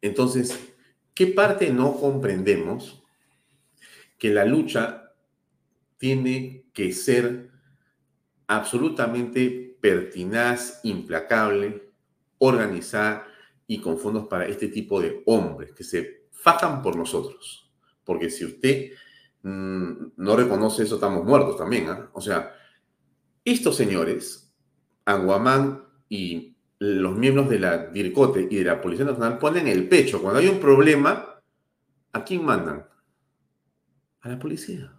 [0.00, 0.74] Entonces,
[1.14, 3.02] ¿qué parte no comprendemos?
[4.18, 5.12] que la lucha
[5.98, 7.50] tiene que ser
[8.46, 11.90] absolutamente pertinaz, implacable,
[12.38, 13.26] organizada
[13.66, 17.70] y con fondos para este tipo de hombres que se fajan por nosotros.
[18.04, 18.92] Porque si usted
[19.42, 21.88] mmm, no reconoce eso, estamos muertos también.
[21.88, 22.04] ¿eh?
[22.12, 22.54] O sea,
[23.44, 24.54] estos señores,
[25.04, 30.20] Anguamán y los miembros de la DIRCOTE y de la Policía Nacional ponen el pecho.
[30.20, 31.40] Cuando hay un problema,
[32.12, 32.86] ¿a quién mandan?
[34.26, 34.92] a la policía.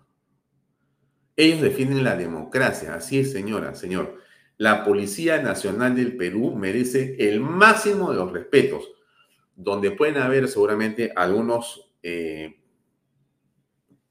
[1.36, 4.20] Ellos defienden la democracia, así es, señora, señor.
[4.58, 8.90] La Policía Nacional del Perú merece el máximo de los respetos,
[9.56, 12.60] donde pueden haber seguramente algunos eh,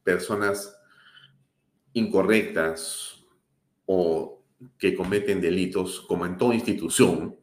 [0.05, 0.79] personas
[1.95, 3.25] incorrectas
[3.87, 4.36] o
[4.79, 7.37] que cometen delitos, como en toda institución,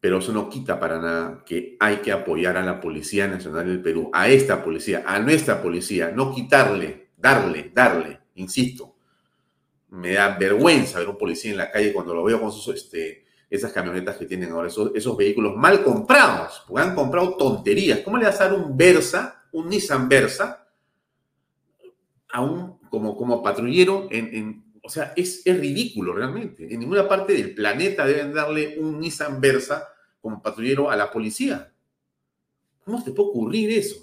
[0.00, 3.82] pero eso no quita para nada que hay que apoyar a la Policía Nacional del
[3.82, 8.96] Perú, a esta policía, a nuestra policía, no quitarle, darle, darle, insisto.
[9.90, 13.26] Me da vergüenza ver un policía en la calle cuando lo veo con sus, este,
[13.50, 17.98] esas camionetas que tienen ahora, esos, esos vehículos mal comprados, porque han comprado tonterías.
[18.00, 20.66] ¿Cómo le vas a dar un Versa, un Nissan Versa,
[22.32, 26.64] a un, como, como patrullero en, en o sea, es, ridículo realmente.
[26.64, 29.86] En ninguna parte del planeta deben darle un Nissan Versa
[30.20, 31.72] como patrullero a la policía.
[32.84, 34.02] ¿Cómo te puede ocurrir eso?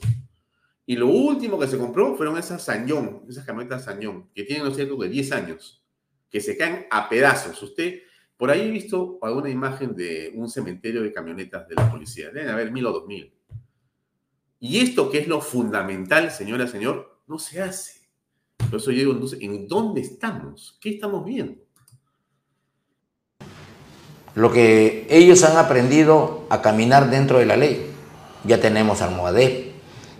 [0.85, 4.73] Y lo último que se compró fueron esas Sañón, esas camionetas Sañón, que tienen, no
[4.73, 5.83] sé, de 10 años,
[6.29, 7.61] que se caen a pedazos.
[7.61, 8.03] Usted,
[8.37, 12.29] por ahí he visto alguna imagen de un cementerio de camionetas de la policía.
[12.31, 13.33] Deben haber mil o dos mil.
[14.61, 17.96] Y esto que es lo fundamental, señora, señor, no se hace.
[18.69, 20.77] Por eso yo digo, entonces, ¿en dónde estamos?
[20.81, 21.53] ¿Qué estamos viendo?
[24.35, 27.87] Lo que ellos han aprendido a caminar dentro de la ley.
[28.43, 29.71] Ya tenemos al Moadé,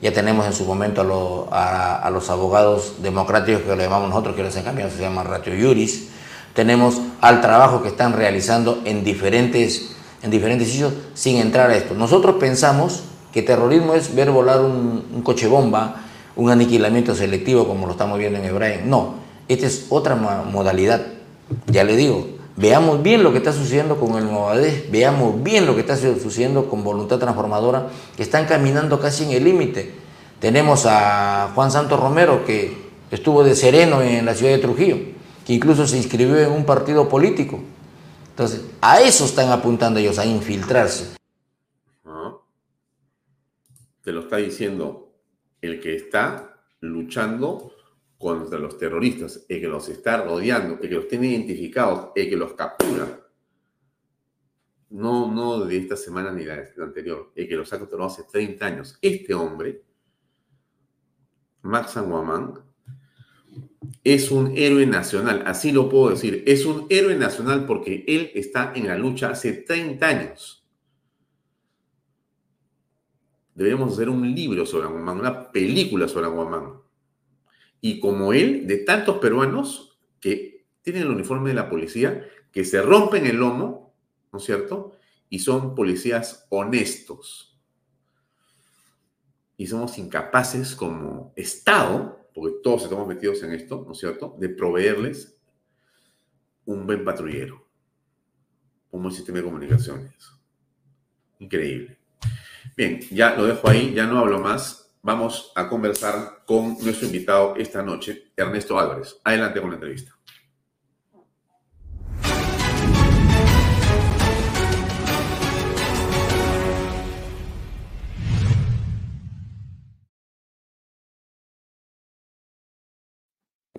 [0.01, 4.09] ya tenemos en su momento a, lo, a, a, los abogados democráticos que lo llamamos
[4.09, 6.09] nosotros, que los en cambio se llaman ratio juris.
[6.53, 11.93] tenemos al trabajo que están realizando en diferentes, en diferentes sitios sin entrar a esto.
[11.93, 16.06] Nosotros pensamos que terrorismo es ver volar un coche bomba,
[16.37, 18.89] un aniquilamiento selectivo como lo estamos viendo en Hebraen.
[18.89, 19.15] No,
[19.47, 21.05] esta es otra modalidad.
[21.67, 25.75] Ya le digo, veamos bien lo que está sucediendo con el Movadez, veamos bien lo
[25.75, 29.93] que está sucediendo con Voluntad Transformadora, que están caminando casi en el límite.
[30.39, 32.77] Tenemos a Juan Santos Romero, que
[33.09, 34.97] estuvo de sereno en la ciudad de Trujillo,
[35.45, 37.59] que incluso se inscribió en un partido político.
[38.29, 41.15] Entonces, a eso están apuntando ellos, a infiltrarse.
[44.03, 45.06] Te lo está diciendo
[45.61, 47.73] el que está luchando
[48.17, 52.35] contra los terroristas, el que los está rodeando, el que los tiene identificados, el que
[52.35, 53.23] los captura.
[54.89, 58.65] No, no de esta semana ni la, anterior, el que los ha capturado hace 30
[58.65, 58.97] años.
[59.01, 59.83] Este hombre,
[61.61, 62.53] Max Anguamán,
[64.03, 66.43] es un héroe nacional, así lo puedo decir.
[66.47, 70.56] Es un héroe nacional porque él está en la lucha hace 30 años.
[73.57, 76.73] Deberíamos hacer un libro sobre Anguamán, una película sobre Anguamán
[77.81, 82.83] y como él, de tantos peruanos que tienen el uniforme de la policía, que se
[82.83, 83.95] rompen el lomo,
[84.31, 84.91] ¿no es cierto?
[85.29, 87.59] Y son policías honestos.
[89.57, 94.49] Y somos incapaces como Estado, porque todos estamos metidos en esto, ¿no es cierto?, de
[94.49, 95.35] proveerles
[96.65, 97.67] un buen patrullero,
[98.91, 100.13] un buen sistema de comunicaciones.
[101.39, 101.97] Increíble.
[102.77, 107.55] Bien, ya lo dejo ahí, ya no hablo más vamos a conversar con nuestro invitado
[107.55, 109.17] esta noche, Ernesto Álvarez.
[109.23, 110.13] Adelante con la entrevista.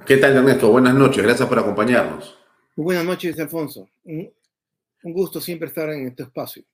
[0.06, 0.72] ¿Qué tal, Ernesto?
[0.72, 2.38] Buenas noches, gracias por acompañarnos.
[2.74, 3.90] buenas noches, Alfonso.
[4.04, 4.32] Un,
[5.02, 6.64] gusto siempre estar en este espacio.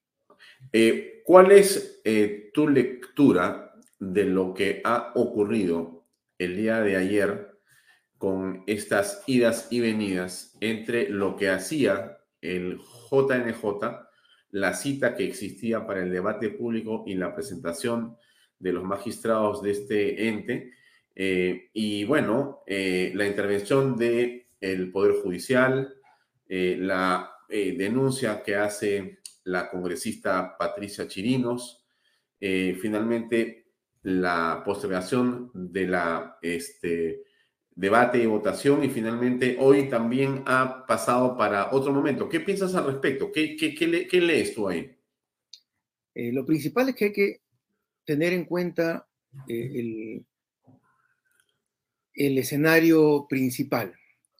[0.72, 6.06] Eh, ¿Cuál es eh, tu lectura de lo que ha ocurrido
[6.38, 7.58] el día de ayer
[8.18, 13.62] con estas idas y venidas entre lo que hacía el JNJ,
[14.50, 18.16] la cita que existía para el debate público y la presentación
[18.58, 20.72] de los magistrados de este ente,
[21.14, 25.94] eh, y bueno, la intervención del el Poder Judicial,
[26.48, 31.84] la denuncia que hace la congresista Patricia Chirinos,
[32.40, 33.64] finalmente
[34.02, 37.24] la postergación de la este,
[37.74, 42.28] debate y votación y finalmente hoy también ha pasado para otro momento.
[42.28, 43.32] ¿Qué piensas al respecto?
[43.32, 44.96] ¿Qué, qué, lees tú ahí?
[46.14, 47.40] Eh, lo principal es que hay que
[48.04, 49.08] tener en cuenta
[49.48, 50.26] eh, el,
[52.14, 53.94] el, escenario principal.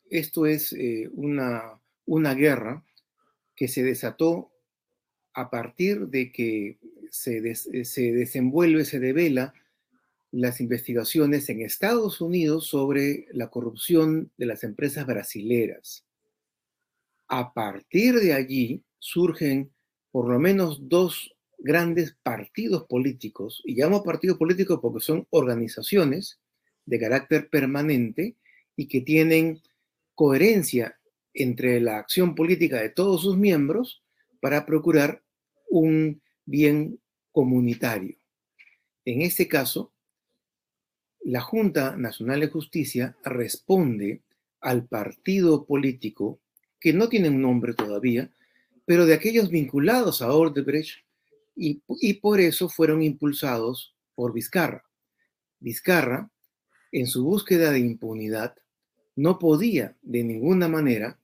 [0.08, 2.84] Esto es eh, una, una guerra
[3.56, 4.52] que se desató
[5.34, 6.78] a partir de que
[7.10, 9.52] se, se desenvuelve, se devela
[10.30, 16.04] las investigaciones en Estados Unidos sobre la corrupción de las empresas brasileras.
[17.28, 19.72] A partir de allí surgen
[20.10, 26.38] por lo menos dos grandes partidos políticos, y llamo partidos políticos porque son organizaciones
[26.84, 28.36] de carácter permanente
[28.76, 29.62] y que tienen
[30.14, 30.98] coherencia
[31.32, 34.02] entre la acción política de todos sus miembros
[34.40, 35.23] para procurar
[35.74, 37.00] un bien
[37.32, 38.16] comunitario.
[39.04, 39.92] En este caso,
[41.24, 44.22] la Junta Nacional de Justicia responde
[44.60, 46.38] al partido político
[46.78, 48.30] que no tiene un nombre todavía,
[48.84, 51.04] pero de aquellos vinculados a Odebrecht
[51.56, 54.84] y, y por eso fueron impulsados por Vizcarra.
[55.58, 56.30] Vizcarra,
[56.92, 58.54] en su búsqueda de impunidad,
[59.16, 61.18] no podía de ninguna manera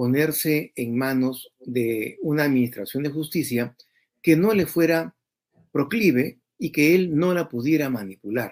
[0.00, 3.76] ponerse en manos de una administración de justicia
[4.22, 5.14] que no le fuera
[5.72, 8.50] proclive y que él no la pudiera manipular.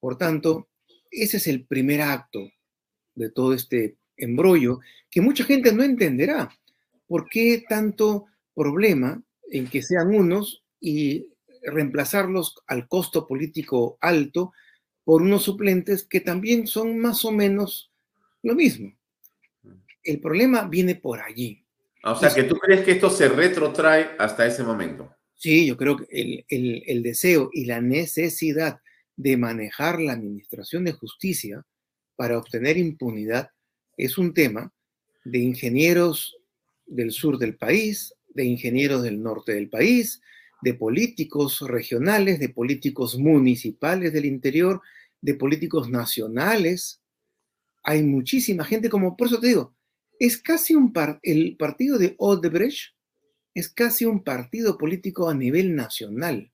[0.00, 0.70] Por tanto,
[1.10, 2.50] ese es el primer acto
[3.14, 6.48] de todo este embrollo que mucha gente no entenderá.
[7.06, 11.28] ¿Por qué tanto problema en que sean unos y
[11.64, 14.54] reemplazarlos al costo político alto
[15.04, 17.92] por unos suplentes que también son más o menos
[18.42, 18.94] lo mismo?
[20.02, 21.64] El problema viene por allí.
[22.04, 25.14] O sea, que tú crees que esto se retrotrae hasta ese momento.
[25.36, 28.80] Sí, yo creo que el, deseo y la necesidad
[29.16, 31.64] de manejar la administración de justicia
[32.16, 33.50] para obtener impunidad
[33.96, 34.72] es un tema
[35.24, 36.36] de ingenieros
[36.86, 40.20] del sur del país, de ingenieros del norte del país,
[40.62, 44.80] de políticos regionales, de políticos municipales del interior,
[45.20, 47.00] de políticos nacionales.
[47.82, 49.74] Hay muchísima gente, como por eso te digo,
[50.22, 52.94] es casi un par, el partido de Odebrecht
[53.54, 56.52] es casi un partido político a nivel nacional,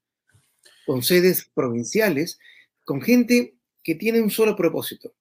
[0.86, 2.38] con sedes provinciales,
[2.86, 5.12] con gente que tiene un solo propósito,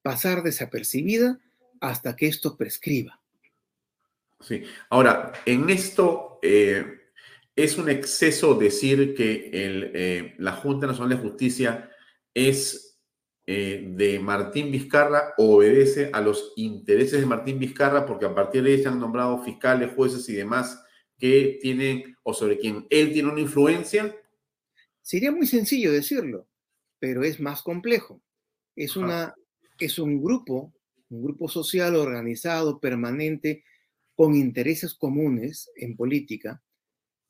[0.00, 1.40] pasar desapercibida
[1.80, 3.20] hasta que esto prescriba.
[4.38, 4.62] Sí.
[4.88, 6.84] Ahora, en esto eh,
[7.56, 11.90] es un exceso decir que eh, la Junta Nacional de Justicia
[12.32, 12.91] es
[13.44, 18.72] eh, de Martín Vizcarra obedece a los intereses de Martín Vizcarra porque a partir de
[18.74, 20.80] ahí se han nombrado fiscales, jueces y demás
[21.18, 24.14] que tienen o sobre quien él tiene una influencia.
[25.00, 26.48] Sería muy sencillo decirlo,
[27.00, 28.22] pero es más complejo.
[28.76, 29.34] Es, una,
[29.78, 30.72] es un grupo,
[31.10, 33.64] un grupo social organizado, permanente,
[34.14, 36.62] con intereses comunes en política,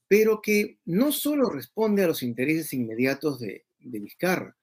[0.09, 4.57] pero que no solo responde a los intereses inmediatos de, de Vizcarra,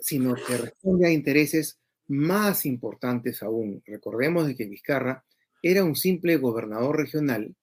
[0.00, 1.78] sino que responde a intereses
[2.08, 3.82] más importantes aún.
[3.86, 5.24] Recordemos de que Vizcarra
[5.62, 7.54] era un simple gobernador regional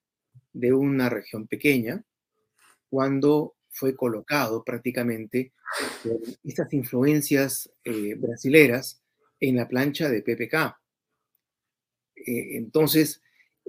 [0.52, 2.02] de una región pequeña
[2.88, 5.52] cuando fue colocado prácticamente
[6.02, 9.02] por estas influencias eh, brasileras
[9.38, 10.54] en la plancha de PPK.
[12.16, 13.22] Eh, entonces,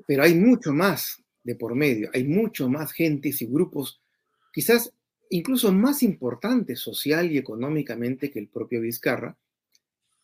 [0.07, 4.01] pero hay mucho más de por medio, hay mucho más gentes y grupos,
[4.53, 4.93] quizás
[5.30, 9.38] incluso más importantes social y económicamente que el propio Vizcarra,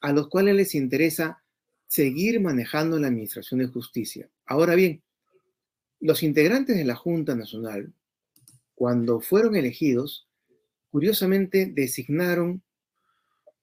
[0.01, 1.43] a los cuales les interesa
[1.87, 4.29] seguir manejando la Administración de Justicia.
[4.45, 5.01] Ahora bien,
[5.99, 7.93] los integrantes de la Junta Nacional,
[8.73, 10.27] cuando fueron elegidos,
[10.91, 12.61] curiosamente designaron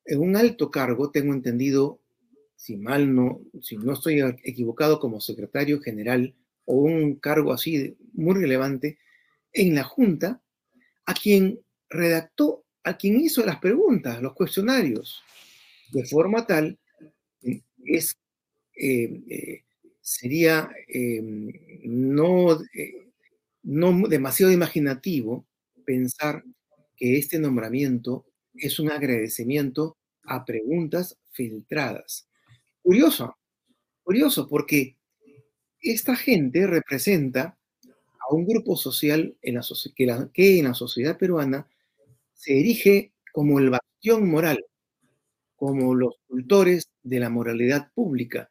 [0.05, 2.01] en un alto cargo, tengo entendido,
[2.57, 6.35] si mal no, si no estoy equivocado, como secretario general
[6.65, 8.99] o un cargo así muy relevante
[9.53, 10.41] en la Junta,
[11.07, 15.23] a quien redactó, a quien hizo las preguntas, los cuestionarios,
[15.93, 16.79] de forma tal
[17.85, 18.17] es,
[18.75, 19.65] eh, eh,
[20.01, 21.53] sería em,
[21.85, 23.09] no, eh,
[23.63, 25.47] no demasiado imaginativo
[25.85, 26.45] pensar
[26.97, 32.29] que este nombramiento es un agradecimiento a preguntas filtradas.
[32.81, 33.37] Curioso,
[34.03, 34.97] curioso, porque
[35.81, 37.59] esta gente representa
[38.35, 39.63] un grupo social en la,
[39.95, 41.69] que, que en la sociedad peruana
[42.35, 44.65] se erige como el bastión moral,
[45.57, 48.51] como los cultores de la moralidad pública,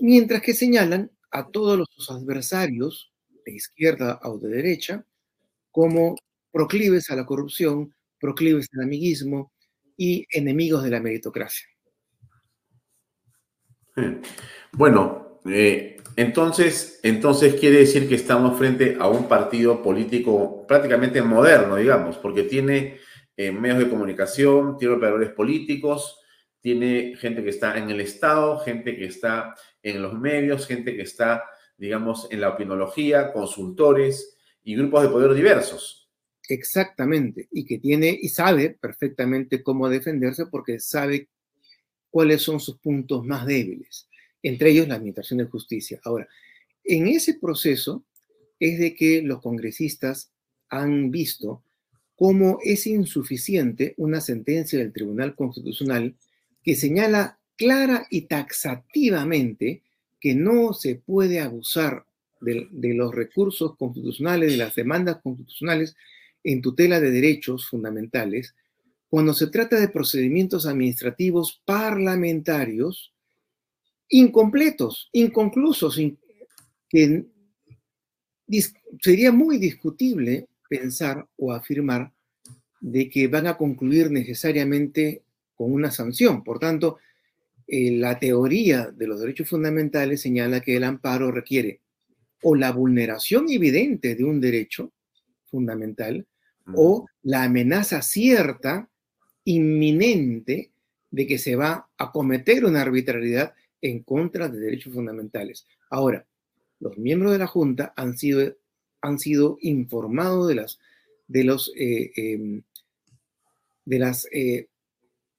[0.00, 3.12] mientras que señalan a todos los adversarios,
[3.44, 5.04] de izquierda o de derecha,
[5.70, 6.16] como
[6.52, 9.52] proclives a la corrupción, proclives al amiguismo
[9.96, 11.66] y enemigos de la meritocracia.
[14.72, 21.76] Bueno, eh, entonces, entonces quiere decir que estamos frente a un partido político prácticamente moderno,
[21.76, 22.98] digamos, porque tiene
[23.36, 26.18] eh, medios de comunicación, tiene operadores políticos,
[26.60, 31.02] tiene gente que está en el Estado, gente que está en los medios, gente que
[31.02, 31.44] está,
[31.78, 36.10] digamos, en la opinología, consultores y grupos de poder diversos.
[36.48, 41.28] Exactamente, y que tiene y sabe perfectamente cómo defenderse porque sabe
[42.10, 44.09] cuáles son sus puntos más débiles
[44.42, 46.00] entre ellos la Administración de Justicia.
[46.04, 46.28] Ahora,
[46.84, 48.04] en ese proceso
[48.58, 50.32] es de que los congresistas
[50.68, 51.62] han visto
[52.16, 56.16] cómo es insuficiente una sentencia del Tribunal Constitucional
[56.62, 59.82] que señala clara y taxativamente
[60.20, 62.04] que no se puede abusar
[62.40, 65.96] de, los recursos constitucionales, de las demandas constitucionales
[66.42, 68.54] en tutela de derechos fundamentales,
[69.08, 73.12] cuando se trata de procedimientos administrativos parlamentarios
[74.10, 75.98] incompletos, inconclusos,
[76.88, 77.24] que
[79.00, 82.12] sería muy discutible pensar o afirmar
[82.80, 85.22] de que van a concluir necesariamente
[85.54, 86.42] con una sanción.
[86.42, 86.98] Por tanto,
[87.66, 91.80] eh, la teoría de los derechos fundamentales señala que el amparo requiere
[92.42, 94.92] o la vulneración evidente de un derecho
[95.46, 96.26] fundamental
[96.74, 98.88] o la amenaza cierta,
[99.44, 100.70] inminente,
[101.10, 103.52] de que se va a cometer una arbitrariedad
[103.82, 105.66] en contra de derechos fundamentales.
[105.88, 106.26] Ahora,
[106.78, 108.56] los miembros de la Junta han sido,
[109.00, 110.78] han sido informados de, las,
[111.28, 112.62] de, los, eh, em,
[113.84, 114.68] de, las, eh,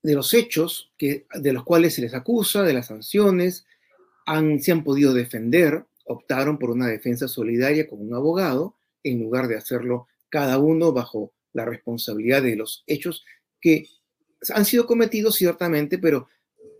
[0.02, 3.66] de los hechos que, de los cuales se les acusa, de las sanciones,
[4.26, 9.48] han, se han podido defender, optaron por una defensa solidaria con un abogado, en lugar
[9.48, 13.24] de hacerlo cada uno bajo la responsabilidad de los hechos
[13.60, 13.86] que
[14.54, 16.28] han sido cometidos ciertamente, pero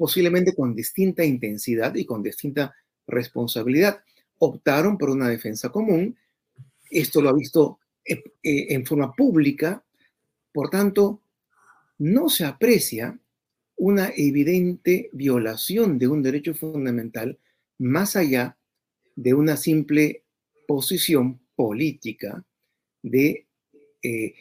[0.02, 2.74] posiblemente con distinta intensidad y con distinta
[3.06, 4.02] responsabilidad.
[4.38, 6.16] Optaron por una defensa común.
[6.90, 9.84] Esto lo ha visto eh, eh, en forma pública.
[10.52, 11.20] Por tanto,
[11.98, 13.16] no se aprecia
[13.76, 17.38] una evidente violación de un derecho fundamental
[17.78, 18.56] más allá
[19.14, 20.24] de una simple
[20.66, 22.44] posición política
[23.02, 23.46] de
[24.02, 24.34] eh,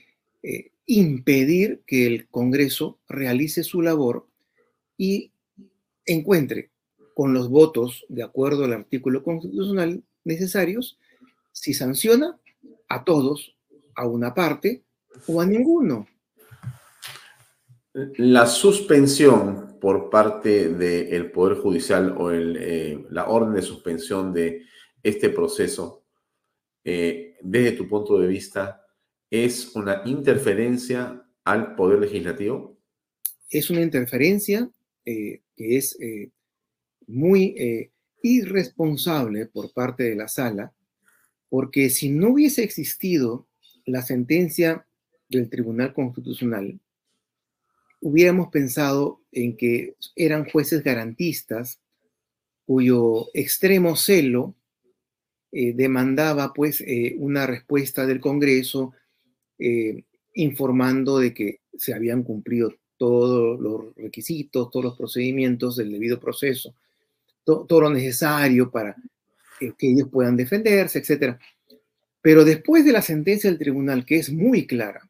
[0.87, 4.27] impedir que el Congreso realice su labor
[4.97, 5.30] y
[6.13, 6.71] encuentre
[7.13, 10.97] con los votos de acuerdo al artículo constitucional necesarios
[11.51, 12.39] si sanciona
[12.87, 13.55] a todos,
[13.95, 14.83] a una parte
[15.27, 16.07] o a ninguno.
[18.17, 24.63] La suspensión por parte del Poder Judicial o el, eh, la orden de suspensión de
[25.03, 26.03] este proceso,
[26.83, 28.85] eh, desde tu punto de vista,
[29.29, 32.77] es una interferencia al Poder Legislativo?
[33.49, 34.69] Es una interferencia
[35.05, 35.97] eh, que es
[37.07, 37.89] muy
[38.23, 40.73] irresponsable por parte de la sala,
[41.49, 43.47] porque si no hubiese existido
[43.85, 44.85] la sentencia
[45.27, 46.79] del Tribunal Constitucional,
[48.01, 51.81] hubiéramos pensado en que eran jueces garantistas
[52.65, 54.55] cuyo extremo celo
[55.51, 58.93] eh, demandaba pues eh, una respuesta del Congreso
[59.59, 66.19] eh, informando de que se habían cumplido todos los requisitos, todos los procedimientos del debido
[66.19, 66.75] proceso,
[67.43, 68.95] todo lo necesario para
[69.59, 71.35] que ellos puedan defenderse, etc.
[72.21, 75.09] Pero después de la sentencia del tribunal, que es muy clara,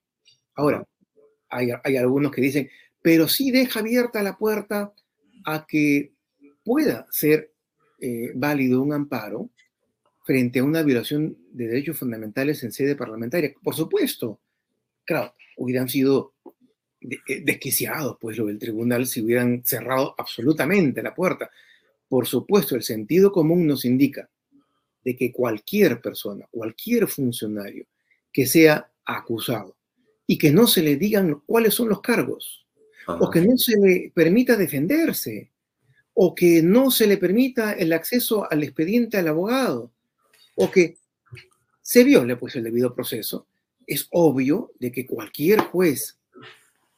[0.55, 0.87] ahora,
[1.49, 2.69] hay, algunos que dicen,
[3.01, 4.93] pero sí deja abierta la puerta
[5.43, 6.13] a que
[6.63, 7.51] pueda ser
[7.99, 9.49] eh, válido un amparo
[10.23, 13.53] frente a una violación de derechos fundamentales en sede parlamentaria.
[13.61, 14.39] Por supuesto,
[15.03, 16.35] claro, hubieran sido
[17.01, 21.49] desquiciados, pues, lo del tribunal si hubieran cerrado absolutamente la puerta.
[22.07, 24.29] Por supuesto, el sentido común nos indica
[25.03, 27.87] de que cualquier persona, cualquier funcionario
[28.31, 29.75] que sea acusado
[30.27, 32.65] y que no se le digan cuáles son los cargos,
[33.07, 35.51] o que no se le permita defenderse,
[36.13, 39.91] o que no se le permita el acceso al expediente al abogado,
[40.55, 40.97] o que
[41.81, 43.47] se viole pues el debido proceso,
[43.87, 46.17] es obvio de que cualquier juez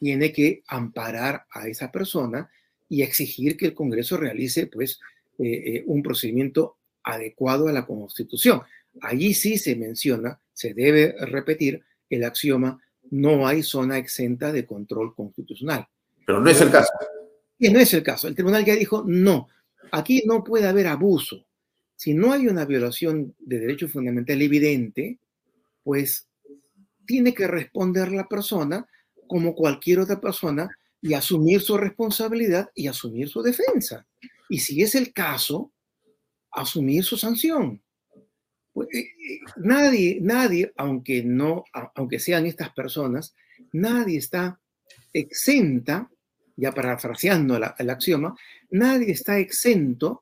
[0.03, 2.49] tiene que amparar a esa persona
[2.89, 4.99] y exigir que el Congreso realice pues
[5.39, 8.61] eh, eh, un procedimiento adecuado a la Constitución.
[8.99, 12.77] Allí sí se menciona, se debe repetir el axioma
[13.11, 15.87] no hay zona exenta de control constitucional.
[16.25, 16.91] Pero no es el caso.
[17.57, 18.27] Y no es el caso.
[18.27, 19.47] El tribunal ya dijo, no,
[19.91, 21.45] aquí no puede haber abuso.
[21.95, 25.19] Si no hay una violación de derecho fundamental evidente,
[25.83, 26.27] pues
[27.05, 28.85] tiene que responder la persona
[29.27, 30.69] como cualquier otra persona
[31.01, 34.07] y asumir su responsabilidad y asumir su defensa.
[34.49, 35.71] Y si es el caso,
[36.51, 37.81] asumir su sanción.
[38.71, 41.65] Pues, eh, eh, nadie, nadie, aunque no,
[41.95, 43.35] aunque sean estas personas,
[43.71, 44.59] nadie está
[45.11, 46.09] exenta,
[46.55, 48.35] ya parafraseando el axioma,
[48.69, 50.21] nadie está exento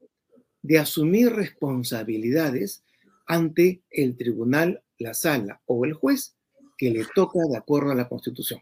[0.62, 2.84] de asumir responsabilidades
[3.26, 6.36] ante el tribunal, la sala o el juez
[6.78, 8.62] que le toca de acuerdo a la Constitución.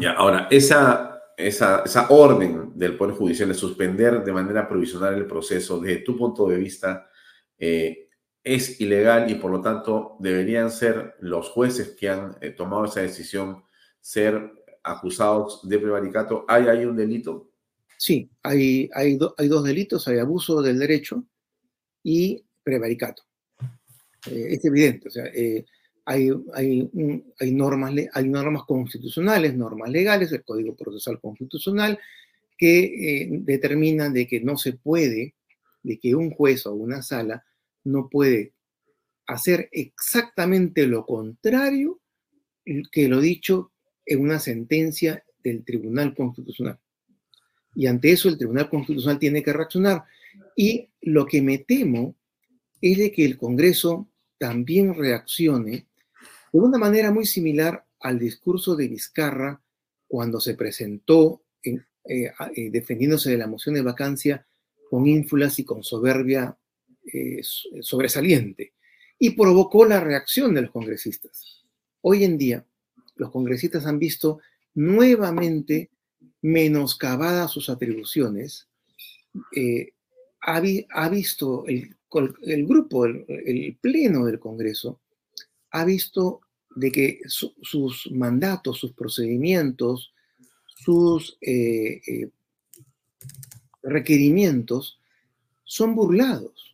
[0.00, 5.26] Ya, ahora, esa, esa, esa orden del Poder Judicial de suspender de manera provisional el
[5.26, 7.10] proceso, desde tu punto de vista,
[7.58, 8.08] eh,
[8.42, 13.02] es ilegal y por lo tanto deberían ser los jueces que han eh, tomado esa
[13.02, 13.64] decisión
[14.00, 14.50] ser
[14.82, 16.44] acusados de prevaricato.
[16.48, 17.50] ¿Hay ahí un delito?
[17.96, 21.22] Sí, hay, hay, hay dos delitos, hay abuso del derecho
[22.02, 23.22] y prevaricato.
[24.26, 25.24] Eh, es evidente, o sea,
[26.04, 26.90] hay, hay,
[27.38, 31.98] hay, normas, hay normas constitucionales, normas legales, el Código Procesal Constitucional,
[32.58, 35.34] que determinan de que no se puede,
[35.82, 37.44] de que un juez o una sala
[37.84, 38.52] no puede
[39.26, 42.00] hacer exactamente lo contrario
[42.92, 43.72] que lo dicho
[44.06, 46.78] en una sentencia del Tribunal Constitucional.
[47.74, 50.04] Y ante eso el Tribunal Constitucional tiene que reaccionar.
[50.56, 52.14] Y lo que me temo
[52.80, 55.86] es de que el Congreso también reaccione
[56.52, 59.60] de una manera muy similar al discurso de Vizcarra
[60.06, 64.46] cuando se presentó eh, eh, defendiéndose de la moción de vacancia
[64.90, 66.58] con ínfulas y con soberbia
[67.12, 67.40] eh,
[67.80, 68.74] sobresaliente
[69.18, 71.64] y provocó la reacción de los congresistas.
[72.00, 72.66] Hoy en día,
[73.14, 74.40] los congresistas han visto
[74.74, 75.90] nuevamente
[76.42, 78.68] menoscabadas sus atribuciones,
[80.40, 80.60] ha,
[81.08, 81.96] visto el,
[82.66, 85.01] grupo, el, pleno del Congreso,
[85.72, 86.40] ha visto
[86.74, 90.12] de que sus mandatos, sus procedimientos,
[90.66, 92.30] sus eh,
[93.82, 94.98] requerimientos
[95.64, 96.72] son burlados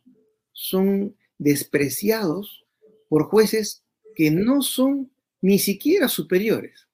[0.59, 2.65] son despreciados
[3.07, 3.81] por jueces
[4.13, 5.09] que no son
[5.41, 6.85] ni siquiera superiores,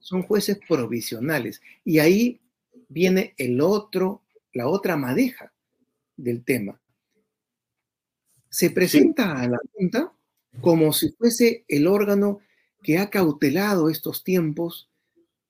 [0.00, 1.62] son jueces provisionales.
[1.84, 2.40] Y ahí
[2.88, 5.52] viene el otro, la otra madeja
[6.16, 6.80] del tema,
[8.50, 10.12] se presenta a la Junta
[10.60, 12.40] como si fuese el órgano
[12.82, 14.88] que ha cautelado estos tiempos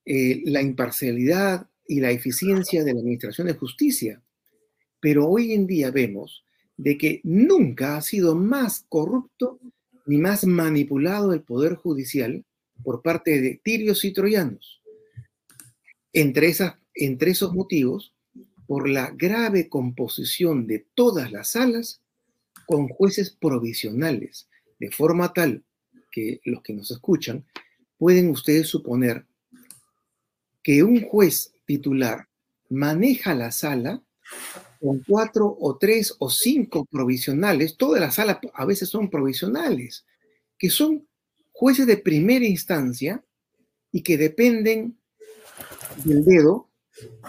[0.07, 4.23] eh, la imparcialidad y la eficiencia de la Administración de Justicia.
[5.01, 6.45] Pero hoy en día vemos
[6.77, 9.61] de que nunca ha sido más corrupto
[10.07, 12.45] ni más manipulado el Poder Judicial
[12.83, 14.83] por parte de tirios y troyanos.
[16.13, 16.53] Entre,
[16.95, 18.15] entre esos motivos,
[18.67, 22.03] por la grave composición de todas las salas
[22.67, 24.49] con jueces provisionales,
[24.79, 25.65] de forma tal
[26.11, 27.45] que los que nos escuchan
[27.99, 29.27] pueden ustedes suponer
[30.63, 32.29] que un juez titular
[32.69, 34.03] maneja la sala
[34.81, 40.05] con cuatro o tres o cinco provisionales, toda la sala a veces son provisionales,
[40.59, 41.07] que son
[41.53, 43.25] jueces de primera instancia
[43.93, 44.99] y que dependen
[46.05, 46.69] del dedo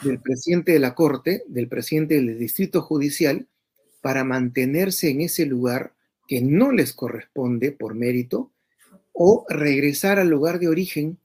[0.04, 3.48] del presidente de la Corte, del presidente del Distrito Judicial,
[4.02, 5.96] para mantenerse en ese lugar
[6.28, 8.52] que no les corresponde por mérito
[9.14, 11.18] o regresar al lugar de origen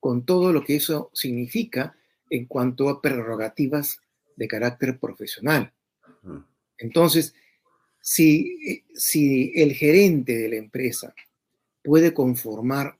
[0.00, 1.96] con todo lo que eso significa
[2.30, 4.00] en cuanto a prerrogativas
[4.36, 5.72] de carácter profesional.
[6.78, 7.34] Entonces,
[8.00, 11.14] si, si el gerente de la empresa
[11.82, 12.98] puede conformar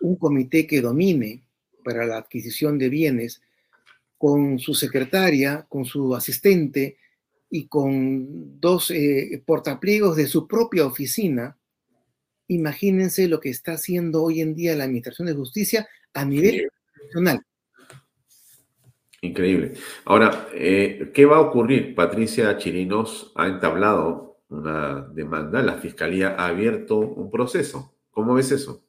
[0.00, 1.42] un comité que domine
[1.84, 3.40] para la adquisición de bienes
[4.18, 6.96] con su secretaria, con su asistente
[7.54, 11.58] y con dos eh, portapliegos de su propia oficina,
[12.48, 16.70] imagínense lo que está haciendo hoy en día la Administración de Justicia a nivel
[17.04, 17.42] nacional.
[19.20, 19.74] Increíble.
[20.06, 21.94] Ahora, eh, ¿qué va a ocurrir?
[21.94, 27.94] Patricia Chirinos ha entablado una demanda, la Fiscalía ha abierto un proceso.
[28.10, 28.82] ¿Cómo ves eso?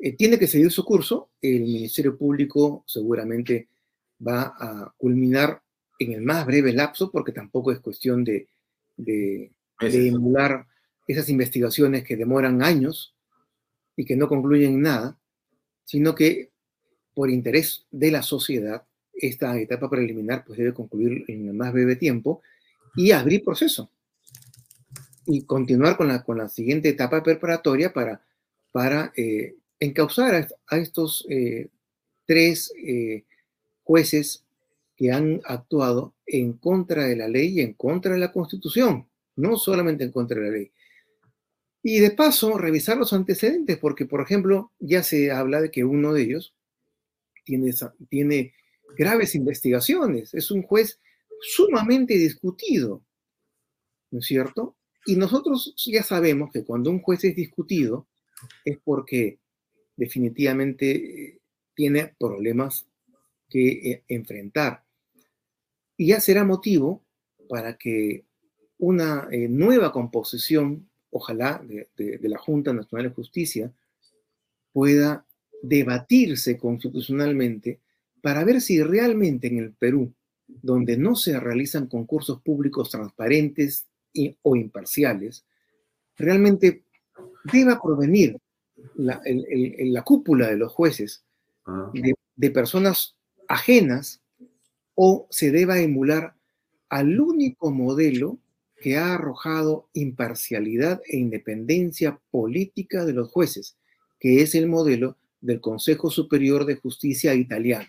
[0.00, 1.30] Eh, tiene que seguir su curso.
[1.40, 3.68] El Ministerio Público seguramente
[4.20, 5.62] va a culminar
[6.00, 8.48] en el más breve lapso, porque tampoco es cuestión de,
[8.96, 10.66] de, de emular
[11.06, 13.14] esas investigaciones que demoran años
[13.96, 15.18] y que no concluyen en nada,
[15.84, 16.50] sino que
[17.14, 21.96] por interés de la sociedad, esta etapa preliminar pues debe concluir en el más breve
[21.96, 22.40] tiempo
[22.96, 23.90] y abrir proceso.
[25.26, 28.22] Y continuar con la, con la siguiente etapa preparatoria para,
[28.72, 31.68] para eh, encauzar a, estos eh,
[32.24, 33.24] tres eh,
[33.82, 34.44] jueces
[35.00, 39.56] que han actuado en contra de la ley y en contra de la constitución, no
[39.56, 40.72] solamente en contra de la ley.
[41.82, 46.12] Y de paso, revisar los antecedentes, porque, por ejemplo, ya se habla de que uno
[46.12, 46.54] de ellos
[47.46, 47.72] tiene,
[48.10, 48.52] tiene
[48.94, 51.00] graves investigaciones, es un juez
[51.40, 53.02] sumamente discutido,
[54.10, 54.76] ¿no es cierto?
[55.06, 58.06] Y nosotros ya sabemos que cuando un juez es discutido
[58.66, 59.38] es porque
[59.96, 61.40] definitivamente eh,
[61.74, 62.86] tiene problemas
[63.48, 64.84] que eh, enfrentar.
[66.00, 67.02] Y ya será motivo
[67.48, 68.24] para que
[68.78, 73.72] una eh, nueva composición ojalá, de, la Junta Nacional de Justicia
[74.72, 75.26] pueda
[75.62, 77.80] debatirse constitucionalmente
[78.22, 80.14] para ver si realmente en el Perú,
[80.46, 83.86] donde no se realizan concursos públicos transparentes
[84.42, 85.44] o imparciales,
[86.16, 86.84] realmente
[87.52, 88.38] deba provenir
[88.94, 91.24] la, la cúpula de los jueces
[91.66, 91.90] Ah.
[91.92, 93.14] de, de personas
[93.48, 94.19] ajenas
[94.94, 96.34] o se deba emular
[96.88, 98.38] al único modelo
[98.80, 103.76] que ha arrojado imparcialidad e independencia política de los jueces,
[104.18, 107.88] que es el modelo del Consejo Superior de Justicia italiano,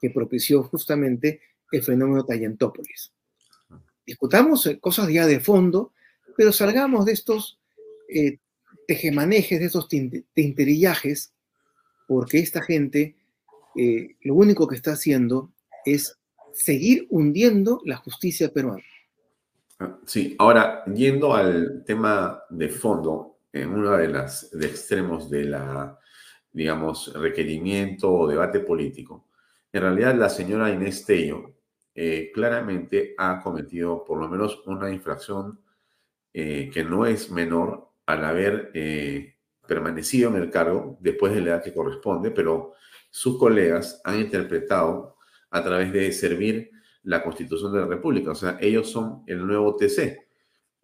[0.00, 1.40] que propició justamente
[1.70, 3.12] el fenómeno Tayentópolis.
[4.04, 5.92] Discutamos eh, cosas ya de fondo,
[6.36, 7.58] pero salgamos de estos
[8.08, 8.38] eh,
[8.86, 11.32] tejemanejes, de estos tinte- tinterillajes,
[12.08, 13.14] porque esta gente
[13.76, 15.52] eh, lo único que está haciendo
[15.86, 16.18] es
[16.54, 18.82] seguir hundiendo la justicia peruana.
[19.78, 25.98] Ah, Sí, ahora, yendo al tema de fondo, en uno de los extremos de la,
[26.52, 29.28] digamos, requerimiento o debate político,
[29.72, 31.54] en realidad la señora Inés Tello
[31.94, 35.60] eh, claramente ha cometido por lo menos una infracción
[36.32, 39.36] eh, que no es menor al haber eh,
[39.66, 42.74] permanecido en el cargo después de la edad que corresponde, pero
[43.10, 45.16] sus colegas han interpretado
[45.52, 46.70] a través de servir
[47.04, 48.32] la Constitución de la República.
[48.32, 50.18] O sea, ellos son el nuevo TC.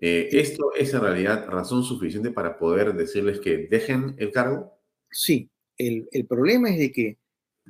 [0.00, 4.72] Eh, ¿Esto es en realidad razón suficiente para poder decirles que dejen el cargo?
[5.10, 7.18] Sí, el, el problema es de que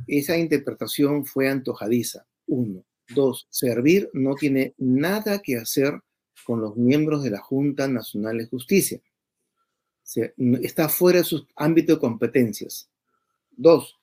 [0.07, 2.27] esa interpretación fue antojadiza.
[2.47, 2.85] Uno.
[3.15, 6.01] Dos, servir no tiene nada que hacer
[6.45, 9.01] con los miembros de la Junta Nacional de Justicia.
[10.03, 12.91] Se- está fuera de su ámbito de competencias.
[13.51, 13.97] Dos.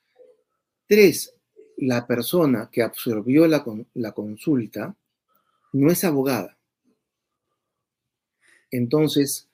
[0.87, 1.34] Tres,
[1.77, 3.63] la persona que absorbió la,
[3.93, 4.95] la consulta
[5.73, 6.57] no es abogada.
[8.71, 9.47] entonces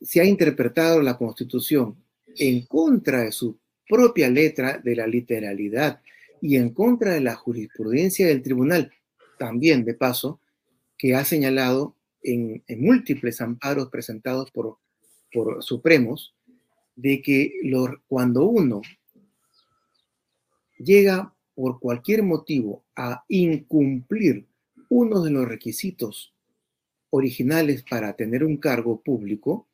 [0.00, 1.96] se ha interpretado la Constitución
[2.36, 3.58] en contra de su
[3.88, 6.00] propia letra, de la literalidad,
[6.40, 8.92] y en contra de la jurisprudencia del tribunal,
[9.38, 10.40] también de paso,
[10.98, 14.78] que ha señalado en, múltiples amparos presentados por,
[15.32, 16.34] por Supremos,
[16.94, 17.52] de que
[18.08, 18.82] cuando uno
[20.78, 24.46] llega por cualquier motivo a incumplir
[24.90, 26.34] uno de los requisitos
[27.10, 29.66] originales para tener un cargo público,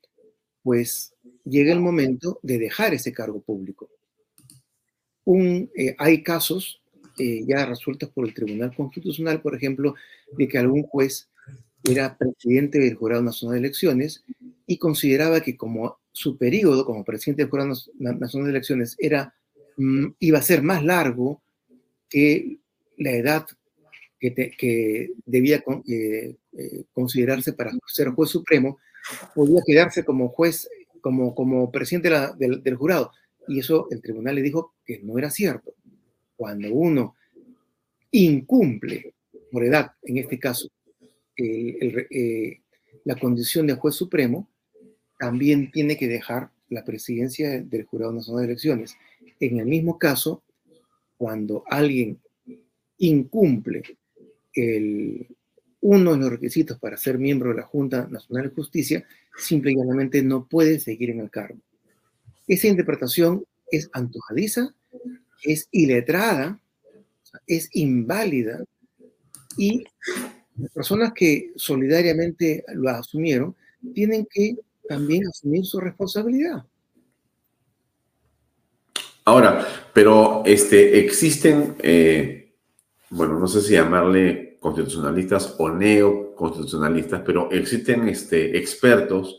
[0.63, 1.13] pues
[1.45, 3.91] llega el momento de dejar ese cargo público.
[5.27, 6.81] Eh, hay casos
[7.19, 9.97] eh, ya resueltos por el Tribunal Constitucional, por ejemplo,
[10.39, 11.29] de que algún juez
[11.83, 14.23] era presidente del Jurado Nacional de Elecciones
[14.69, 19.35] y consideraba que como su periodo como presidente del Jurado Nacional de Elecciones era,
[19.79, 21.43] mm, iba a ser más largo
[22.13, 22.59] que
[22.99, 23.47] la edad
[24.21, 28.79] que, te- que debía con- eh, eh, considerarse para ser juez supremo,
[29.35, 30.69] podía quedarse como juez,
[31.01, 33.11] como, como presidente de la- del, del jurado.
[33.49, 35.75] Y eso el tribunal le dijo que no era cierto.
[36.37, 37.17] Cuando uno
[38.11, 39.15] incumple
[39.51, 40.69] por edad, en este caso,
[41.37, 42.61] el- el eh,
[43.05, 44.49] la condición de juez supremo,
[45.19, 48.97] también tiene que dejar la presidencia del Jurado Nacional de Elecciones.
[49.41, 50.43] En el mismo caso,
[51.23, 52.19] cuando alguien
[52.99, 53.97] incumple
[54.53, 55.29] el,
[55.81, 59.07] uno de los requisitos para ser miembro de la Junta Nacional de Justicia,
[59.37, 61.61] simple y llanamente no puede seguir en el cargo.
[62.49, 64.75] Esa interpretación es antojadiza,
[65.45, 66.61] es iletrada,
[67.47, 68.65] es inválida
[69.57, 69.85] y
[70.57, 73.55] las personas que solidariamente lo asumieron
[73.95, 74.57] tienen que
[74.89, 76.65] también asumir su responsabilidad.
[79.25, 82.55] Ahora, pero este, existen, eh,
[83.11, 89.39] bueno, no sé si llamarle constitucionalistas o neoconstitucionalistas, pero existen este, expertos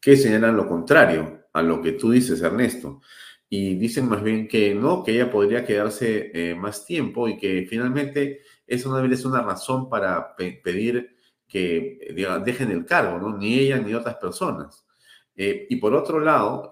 [0.00, 3.00] que señalan lo contrario a lo que tú dices, Ernesto.
[3.48, 7.66] Y dicen más bien que no, que ella podría quedarse eh, más tiempo y que
[7.68, 11.16] finalmente eso no ser una razón para pe- pedir
[11.48, 13.36] que dejen el cargo, ¿no?
[13.36, 14.86] Ni ella ni otras personas.
[15.34, 16.70] Eh, y por otro lado,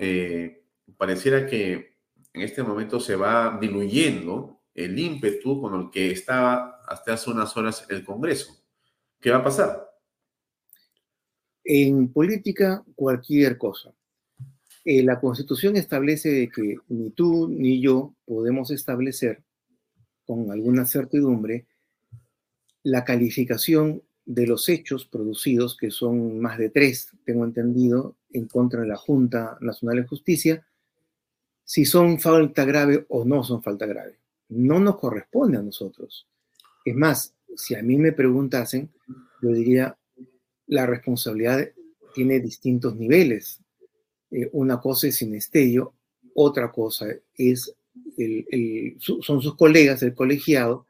[0.96, 1.97] pareciera que
[2.38, 7.56] en este momento se va diluyendo el ímpetu con el que estaba hasta hace unas
[7.56, 8.56] horas el Congreso.
[9.20, 9.90] ¿Qué va a pasar?
[11.64, 13.92] En política, cualquier cosa.
[14.84, 19.42] Eh, la Constitución establece que ni tú ni yo podemos establecer
[20.24, 21.66] con alguna certidumbre
[22.84, 28.82] la calificación de los hechos producidos, que son más de tres, tengo entendido, en contra
[28.82, 30.67] de la Junta Nacional de Justicia,
[31.68, 34.16] si son falta grave o no son falta grave.
[34.48, 36.26] No nos corresponde a nosotros.
[36.82, 38.88] Es más, si a mí me preguntasen,
[39.42, 39.94] yo diría,
[40.66, 41.68] la responsabilidad
[42.14, 43.60] tiene distintos niveles.
[44.30, 45.92] Eh, una cosa es sinestello,
[46.34, 47.74] otra cosa es
[48.16, 50.86] el- el- su- son sus colegas, el colegiado,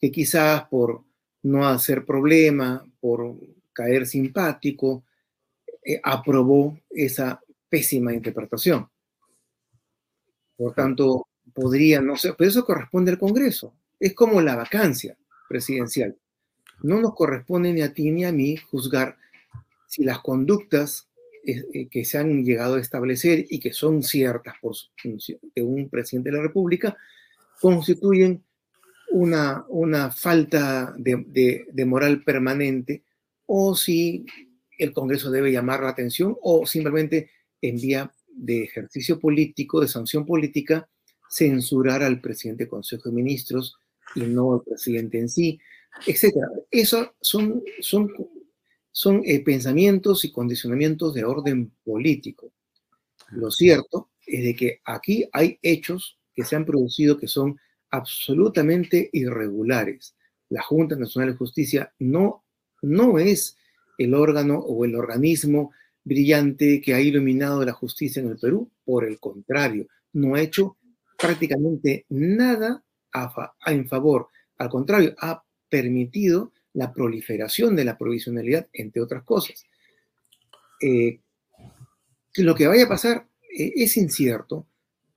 [0.00, 1.02] que quizás por
[1.42, 3.36] no hacer problema, por
[3.74, 5.04] caer simpático,
[5.84, 7.38] eh, aprobó esa
[7.68, 8.88] pésima interpretación.
[10.56, 13.74] Por tanto, podría no ser, pero eso corresponde al Congreso.
[14.00, 15.16] Es como la vacancia
[15.48, 16.16] presidencial.
[16.82, 19.16] No nos corresponde ni a ti ni a mí juzgar
[19.86, 21.08] si las conductas
[21.46, 24.74] eh, eh, que se han llegado a establecer y que son ciertas por
[25.54, 26.96] de un presidente de la República
[27.60, 28.42] constituyen
[29.12, 33.04] una, una falta de, de- de moral permanente
[33.46, 34.26] o si
[34.78, 37.30] el Congreso debe llamar la atención o simplemente
[37.62, 40.88] en vía de ejercicio político, de sanción política,
[41.28, 43.76] censurar al presidente del Consejo de Ministros
[44.14, 45.58] y no al presidente en sí,
[46.06, 46.46] etcétera.
[46.70, 48.12] Esos son, son,
[48.92, 52.52] son eh, pensamientos y condicionamientos de orden político.
[53.30, 57.58] Lo cierto es de que aquí hay hechos que se han producido que son
[57.90, 60.14] absolutamente irregulares.
[60.48, 62.44] La Junta Nacional de Justicia no,
[62.82, 63.56] no es
[63.98, 65.72] el órgano o el organismo
[66.06, 68.70] brillante que ha iluminado la justicia en el Perú.
[68.84, 70.76] Por el contrario, no ha hecho
[71.18, 72.82] prácticamente nada
[73.66, 74.28] en favor.
[74.58, 79.64] Al contrario, ha permitido la proliferación de la provisionalidad, entre otras cosas.
[80.80, 81.18] Eh,
[82.36, 83.26] lo que vaya a pasar
[83.58, 84.66] eh, es incierto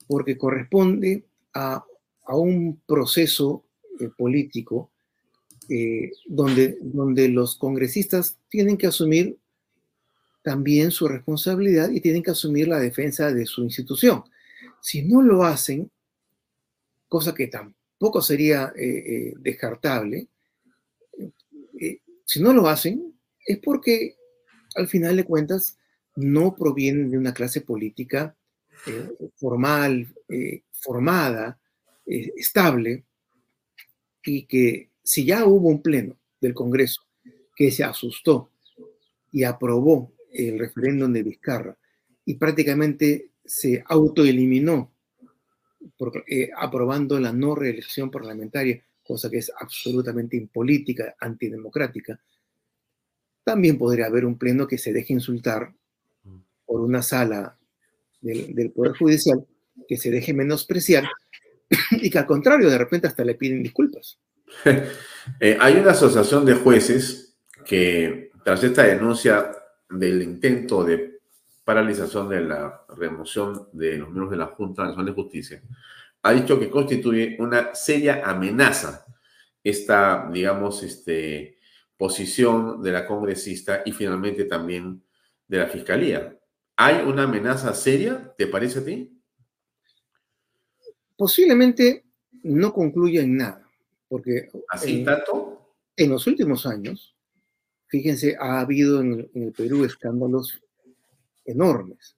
[0.08, 1.84] porque corresponde a,
[2.32, 3.64] un proceso
[4.00, 4.90] eh, político
[6.26, 9.36] donde los congresistas tienen que asumir
[10.42, 14.24] también su responsabilidad y tienen que asumir la defensa de su institución.
[14.80, 15.90] Si no lo hacen,
[17.08, 20.28] cosa que tampoco sería eh, eh, descartable,
[21.78, 23.14] eh, si no lo hacen
[23.46, 24.16] es porque
[24.76, 25.78] al final de cuentas
[26.16, 28.36] no provienen de una clase política
[29.36, 30.14] formal,
[30.72, 31.60] formada,
[32.06, 33.04] estable,
[34.24, 37.02] y que si ya hubo un pleno del Congreso
[37.54, 38.50] que se asustó
[39.30, 41.76] y aprobó el referéndum de Vizcarra
[42.24, 44.92] y prácticamente se autoeliminó
[46.26, 52.20] eh, aprobando la no reelección parlamentaria, cosa que es absolutamente impolítica, antidemocrática,
[53.42, 55.72] también podría haber un pleno que se deje insultar
[56.66, 57.58] por una sala
[58.20, 59.44] del, del Poder Judicial,
[59.88, 61.04] que se deje menospreciar
[61.90, 64.18] y que al contrario, de repente hasta le piden disculpas.
[65.38, 67.36] Eh, hay una asociación de jueces
[67.66, 69.52] que, tras esta denuncia
[69.90, 71.20] del intento de
[71.64, 75.62] paralización de la remoción de los miembros de la Junta Nacional de Justicia,
[76.22, 79.06] ha dicho que constituye una seria amenaza
[79.62, 81.58] esta, digamos, este,
[81.96, 85.02] posición de la congresista y finalmente también
[85.46, 86.34] de la fiscalía.
[86.76, 89.20] ¿Hay una amenaza seria, te parece a ti?
[91.16, 92.06] Posiblemente
[92.42, 93.66] no concluya en nada,
[94.08, 95.74] porque ¿Así en, tanto?
[95.94, 97.14] en los últimos años,
[97.90, 100.62] fíjense, ha habido en el, en el Perú escándalos
[101.44, 102.16] enormes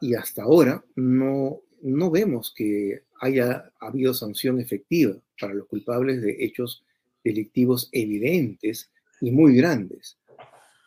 [0.00, 6.44] y hasta ahora no, no vemos que haya habido sanción efectiva para los culpables de
[6.44, 6.84] hechos
[7.24, 8.90] delictivos evidentes
[9.20, 10.18] y muy grandes.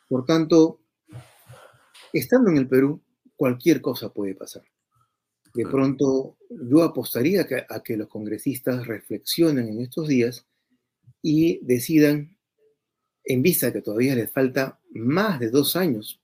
[0.10, 0.82] Por tanto,
[2.11, 3.02] estando en el Perú,
[3.36, 4.64] cualquier cosa puede pasar.
[5.53, 10.45] De pronto, yo apostaría a que, a que los congresistas reflexionen en estos días
[11.22, 12.35] y decidan,
[13.26, 16.22] en vista de que todavía les falta más de dos años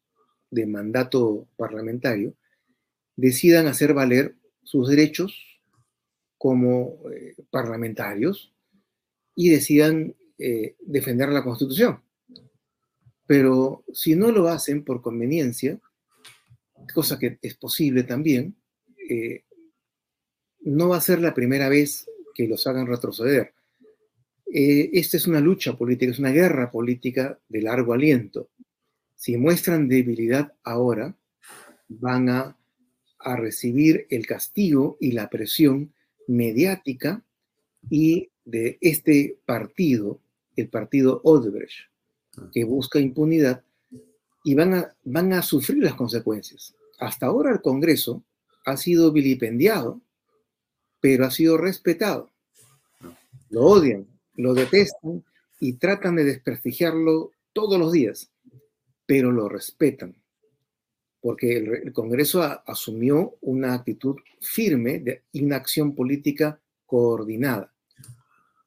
[0.49, 2.35] de mandato parlamentario,
[3.15, 5.61] decidan hacer valer sus derechos
[6.37, 8.53] como eh, parlamentarios
[9.35, 12.01] y decidan eh, defender la Constitución.
[13.25, 15.79] Pero si no lo hacen por conveniencia,
[16.93, 18.55] cosa que es posible también,
[19.09, 19.45] eh,
[20.61, 23.53] no va a ser la primera vez que los hagan retroceder.
[24.53, 28.49] Eh, esta es una lucha política, es una guerra política de largo aliento.
[29.15, 31.15] Si muestran debilidad ahora,
[31.87, 32.57] van a,
[33.19, 35.93] a recibir el castigo y la presión
[36.27, 37.23] mediática
[37.89, 40.19] y de este partido,
[40.55, 41.89] el partido Odebrecht,
[42.51, 43.63] que busca impunidad,
[44.43, 46.75] y van a, van a sufrir las consecuencias.
[46.99, 48.23] Hasta ahora el Congreso
[48.65, 50.01] ha sido vilipendiado,
[50.99, 52.29] pero ha sido respetado.
[53.49, 55.23] Lo odian, lo detestan
[55.59, 58.31] y tratan de desprestigiarlo todos los días,
[59.05, 60.15] pero lo respetan,
[61.19, 67.73] porque el, Congreso asumió una actitud firme de, y una acción política coordinada.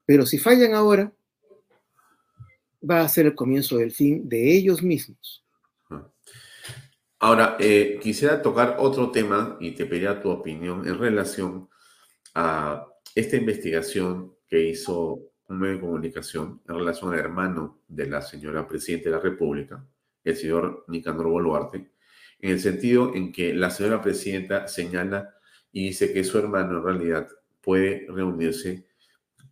[0.06, 1.12] Pero si fallan ahora,
[2.88, 5.44] va a ser el comienzo del fin de ellos mismos.
[7.18, 11.70] Ahora, eh, quisiera tocar otro tema y te pediría tu opinión en relación
[12.34, 18.22] a esta investigación que hizo un medio de comunicación en relación al hermano de la
[18.22, 19.84] señora Presidenta de la República,
[20.22, 21.92] el señor Nicanor Boluarte,
[22.38, 25.34] en el sentido en que la señora Presidenta señala
[25.72, 27.28] y dice que su hermano en realidad
[27.60, 28.86] puede reunirse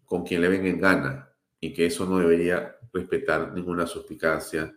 [0.05, 1.28] con quien le venga en gana
[1.60, 4.74] y que eso no debería respetar ninguna suspicacia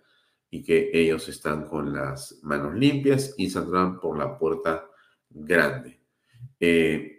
[0.50, 4.86] y que ellos están con las manos limpias y saldrán por la puerta
[5.30, 6.00] grande.
[6.60, 7.15] Eh,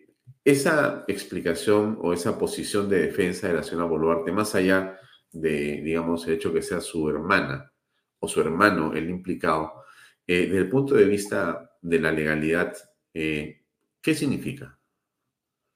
[0.46, 4.96] esa explicación o esa posición de defensa de la señora Boluarte, más allá
[5.32, 7.72] de, digamos, el hecho que sea su hermana
[8.20, 9.82] o su hermano el implicado,
[10.24, 12.76] eh, desde el punto de vista de la legalidad,
[13.12, 13.64] eh,
[14.00, 14.78] ¿qué significa?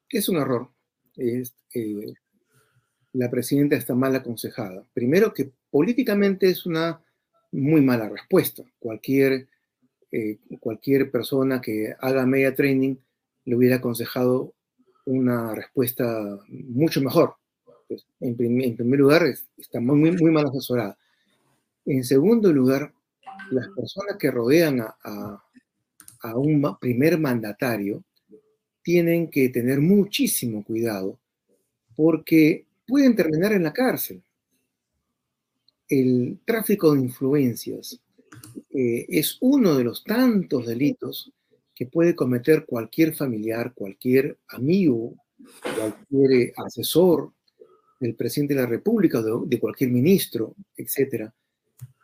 [0.09, 0.71] Es un error.
[1.17, 2.15] Es, eh,
[3.15, 4.87] la presidenta está mal aconsejada.
[4.95, 7.03] Primero que políticamente es una
[7.51, 8.63] muy mala respuesta.
[8.79, 9.49] Cualquier,
[10.13, 12.95] eh, cualquier persona que haga media training
[13.47, 14.55] le hubiera aconsejado
[15.11, 17.35] una respuesta mucho mejor.
[17.89, 20.97] Pues, en, prim en, primer lugar, es, está muy, muy mal asesorada.
[21.85, 22.93] En segundo lugar,
[23.51, 28.05] las personas que rodean a un primer mandatario
[28.83, 31.19] tienen que tener muchísimo cuidado
[31.97, 34.23] porque pueden terminar en la cárcel
[35.91, 38.01] el tráfico de influencias
[38.71, 41.33] eh, es uno de los tantos delitos
[41.81, 45.15] que puede cometer cualquier familiar, cualquier amigo,
[45.63, 47.33] cualquier eh, asesor
[47.99, 51.31] del presidente de la República, de, de cualquier ministro, etc.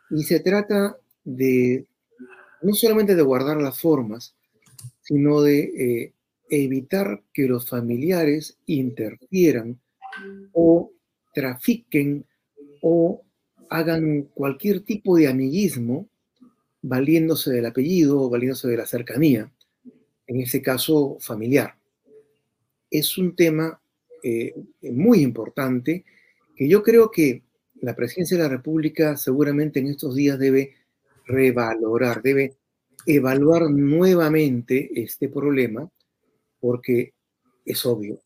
[0.09, 1.85] Y se trata de
[2.63, 4.33] no solamente de guardar las formas,
[5.01, 6.13] sino de eh,
[6.49, 9.79] evitar que los familiares interfieran
[10.53, 10.91] o
[11.35, 12.25] trafiquen
[12.81, 13.21] o
[13.69, 16.09] hagan cualquier tipo de amiguismo
[16.81, 19.51] valiéndose del apellido, valiéndose de la cercanía,
[20.27, 21.75] en este caso familiar.
[22.91, 23.79] Es un tema
[24.23, 26.05] eh, muy importante
[26.55, 27.43] que yo creo que
[27.81, 30.75] la presidencia de la República seguramente en estos días debe
[31.25, 32.55] revalorar, debe
[33.05, 35.89] evaluar nuevamente este problema,
[36.59, 37.13] porque
[37.65, 38.21] es obvio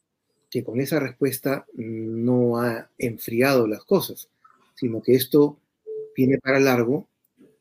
[0.49, 4.30] que con esa respuesta no ha enfriado las cosas,
[4.76, 5.60] sino que esto
[6.15, 7.07] viene para largo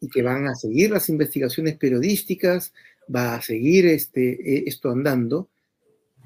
[0.01, 2.73] y que van a seguir las investigaciones periodísticas,
[3.15, 5.49] va a seguir este, eh, esto andando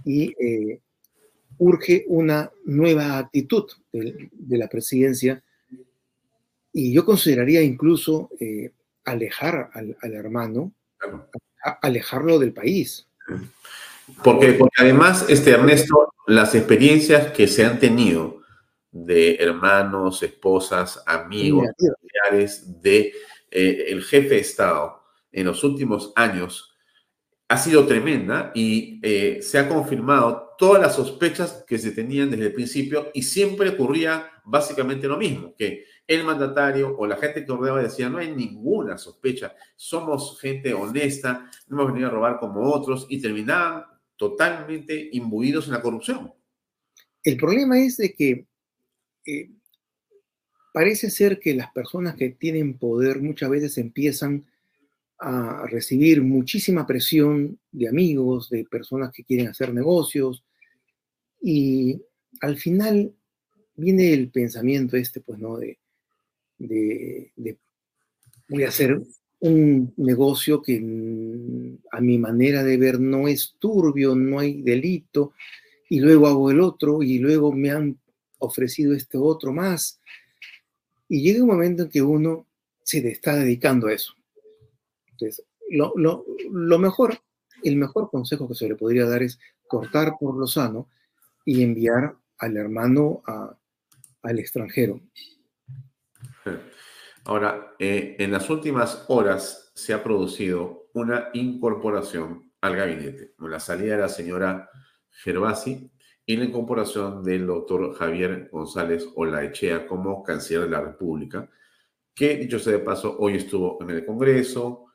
[0.05, 0.81] y eh,
[1.59, 5.43] urge una nueva actitud de, de, la presidencia.
[6.73, 8.73] Y yo consideraría incluso eh,
[9.05, 10.73] alejar al, al hermano,
[11.65, 13.07] a, alejarlo del país.
[14.23, 18.43] Porque, porque además, este Ernesto, las experiencias que se han tenido
[18.91, 23.13] de hermanos, esposas, amigos, familiares de
[23.51, 25.04] eh, el jefe de Estado
[25.35, 26.75] en los últimos años
[27.49, 32.47] ha sido tremenda y eh, se ha confirmado todas las sospechas que se tenían desde
[32.47, 37.53] el principio y siempre ocurría básicamente lo mismo, que el mandatario o la gente que
[37.53, 42.71] ordenaba decía, no hay ninguna sospecha, somos gente honesta, no hemos venido a robar como
[42.73, 43.85] otros y terminaban
[44.17, 46.33] totalmente imbuidos en la corrupción.
[47.23, 48.47] El problema es de que
[49.27, 49.51] eh,
[50.73, 54.47] parece ser que las personas que tienen poder muchas veces empiezan
[55.27, 60.45] a recibir muchísima presión de amigos, de personas que quieren hacer negocios,
[61.41, 62.01] y
[62.41, 63.15] al final
[63.75, 65.57] viene el pensamiento este, pues, ¿no?
[65.57, 65.79] De,
[68.49, 69.01] voy a hacer
[69.41, 75.33] un negocio que mm, a mi manera de ver no es turbio, no hay delito,
[75.89, 77.99] y luego hago el otro, y luego me han
[78.39, 80.01] ofrecido este otro más.
[81.09, 82.47] Y llega un momento en que uno
[82.83, 84.15] se está dedicando a eso.
[85.15, 87.19] Entonces, lo, mejor,
[87.63, 90.89] el mejor consejo que se le podría dar es cortar por lo sano
[91.45, 93.23] y enviar al hermano
[94.23, 95.01] al extranjero.
[97.25, 103.61] Ahora, eh, en las últimas horas se ha producido una incorporación al gabinete, con la
[103.61, 104.71] salida de la señora
[105.11, 105.91] Gervasi
[106.27, 111.51] y la incorporación del doctor Javier González Olaechea como canciller de la República,
[112.15, 114.87] que, dicho sea de paso, hoy estuvo en el Congreso,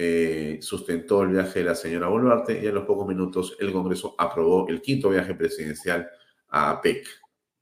[0.00, 4.14] eh, sustentó el viaje de la señora Boluarte y en los pocos minutos el Congreso
[4.16, 6.08] aprobó el quinto viaje presidencial
[6.50, 7.04] a PEC,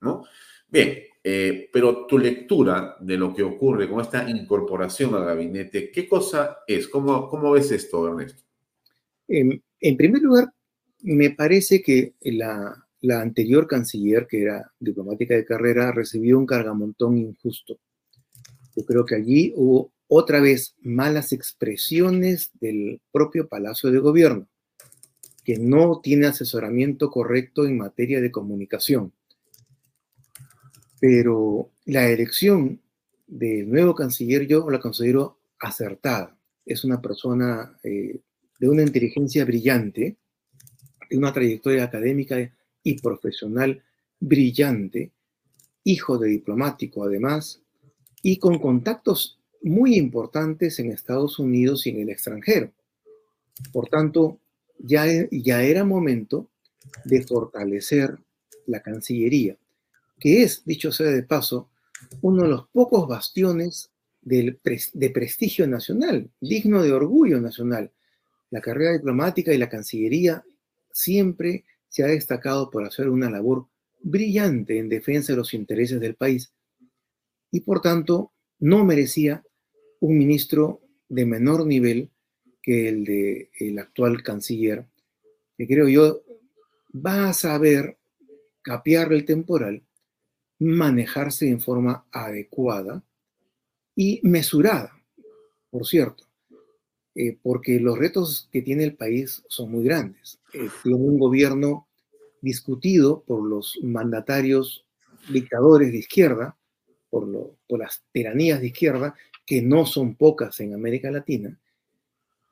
[0.03, 0.23] ¿no?
[0.69, 6.07] Bien, eh, pero tu lectura de lo que ocurre con esta incorporación al gabinete, ¿qué
[6.07, 6.89] cosa es?
[6.89, 8.43] ¿Cómo, cómo ves esto, Ernesto?
[9.29, 10.53] En, en primer lugar,
[11.05, 17.17] me parece que la, la, anterior canciller, que era diplomática de carrera, recibió un cargamontón
[17.17, 17.79] injusto.
[18.77, 24.49] Yo creo que allí hubo otra vez malas expresiones del propio Palacio de Gobierno,
[25.45, 29.13] que no tiene asesoramiento correcto en materia de comunicación
[31.01, 32.81] pero la elección
[33.27, 36.37] del nuevo canciller yo la considero acertada.
[36.65, 38.21] Es una persona eh,
[38.59, 40.17] de una inteligencia brillante,
[41.09, 42.37] de una trayectoria académica
[42.83, 43.83] y profesional
[44.19, 45.13] brillante,
[45.85, 47.63] hijo de diplomático además,
[48.23, 49.36] y con contactos
[49.67, 52.73] muy importantes en Estados Unidos y en el extranjero.
[53.73, 54.39] Por tanto,
[54.79, 56.49] ya, ya era momento
[57.05, 58.19] de fortalecer
[58.67, 59.57] la Cancillería
[60.19, 61.69] que es, dicho sea de paso,
[62.23, 63.91] uno de los pocos bastiones
[64.23, 64.59] de,
[64.93, 67.93] de prestigio nacional, digno de orgullo nacional.
[68.51, 70.45] La carrera diplomática y la Cancillería
[70.93, 73.67] siempre se ha destacado por hacer una labor
[74.01, 76.53] brillante en defensa de los intereses del país
[77.51, 79.45] y por tanto no merecía
[80.01, 82.11] un ministro de menor nivel
[82.63, 84.87] que el de el actual canciller,
[85.57, 86.23] que creo yo
[86.95, 87.99] va a saber
[88.63, 89.83] capear el temporal
[90.59, 93.05] manejarse en forma adecuada
[93.95, 94.93] y mesurada,
[95.71, 96.25] por cierto,
[97.15, 100.39] eh, porque los retos que tiene el país son muy grandes.
[100.53, 101.89] Eh, tiene un gobierno
[102.41, 104.85] discutido por los mandatarios
[105.31, 106.56] dictadores de izquierda,
[107.67, 109.15] por, las tiranías de izquierda,
[109.45, 111.59] que no son pocas en América Latina,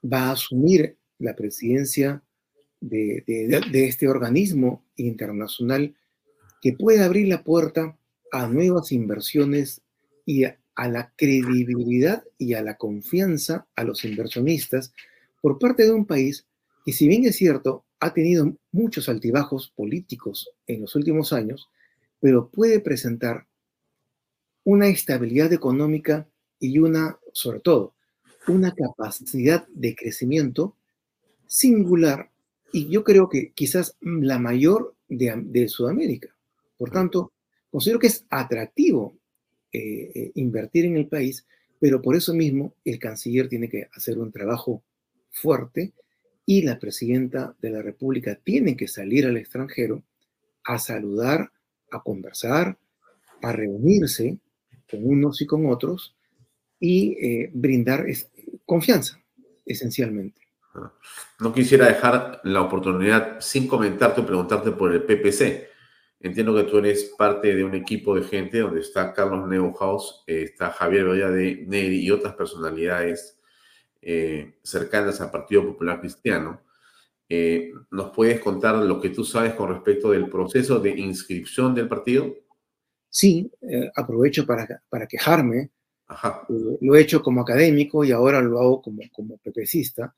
[0.05, 2.23] va a asumir la presidencia
[2.81, 3.25] de,
[3.73, 5.95] este organismo internacional
[6.61, 7.97] que puede abrir la puerta
[8.33, 9.83] a nuevas inversiones
[10.25, 14.93] y a, la credibilidad y a la confianza a los inversionistas
[15.41, 16.47] por parte de un país
[16.85, 21.71] que, si bien es cierto, ha tenido muchos altibajos políticos en los últimos años,
[22.21, 23.47] pero puede presentar
[24.65, 26.27] una estabilidad económica
[26.59, 27.95] y una, sobre todo,
[28.49, 30.77] una capacidad de crecimiento
[31.47, 32.31] singular
[32.73, 36.35] y yo creo que quizás la mayor de, de Sudamérica.
[36.77, 37.33] Por tanto,
[37.71, 39.17] considero que es atractivo
[39.73, 41.47] eh, eh, invertir en el país,
[41.79, 44.83] pero por eso mismo el canciller tiene que hacer un trabajo
[45.31, 45.93] fuerte
[46.47, 50.03] y la presidenta de la República tiene que salir al extranjero
[50.65, 51.53] a saludar,
[51.91, 52.79] a conversar,
[53.43, 54.39] a reunirse
[54.95, 56.15] con unos y con otros
[56.79, 58.05] y eh, brindar
[58.65, 59.21] confianza,
[59.65, 60.41] esencialmente.
[61.41, 65.69] No quisiera dejar la oportunidad sin comentarte o preguntarte por el PPC.
[66.21, 70.43] Entiendo que tú eres parte de un equipo de gente donde está Carlos Neuhaus, eh,
[70.43, 73.39] está Javier Bedoya de Neri y otras personalidades
[74.03, 76.61] eh, cercanas al Partido Popular Cristiano.
[77.91, 82.44] ¿Nos puedes contar lo que tú sabes con respecto del proceso de inscripción del partido?
[83.17, 83.49] Sí,
[83.95, 85.71] aprovecho para, para quejarme.
[86.81, 90.13] lo he hecho como académico y ahora lo hago como, como pepecista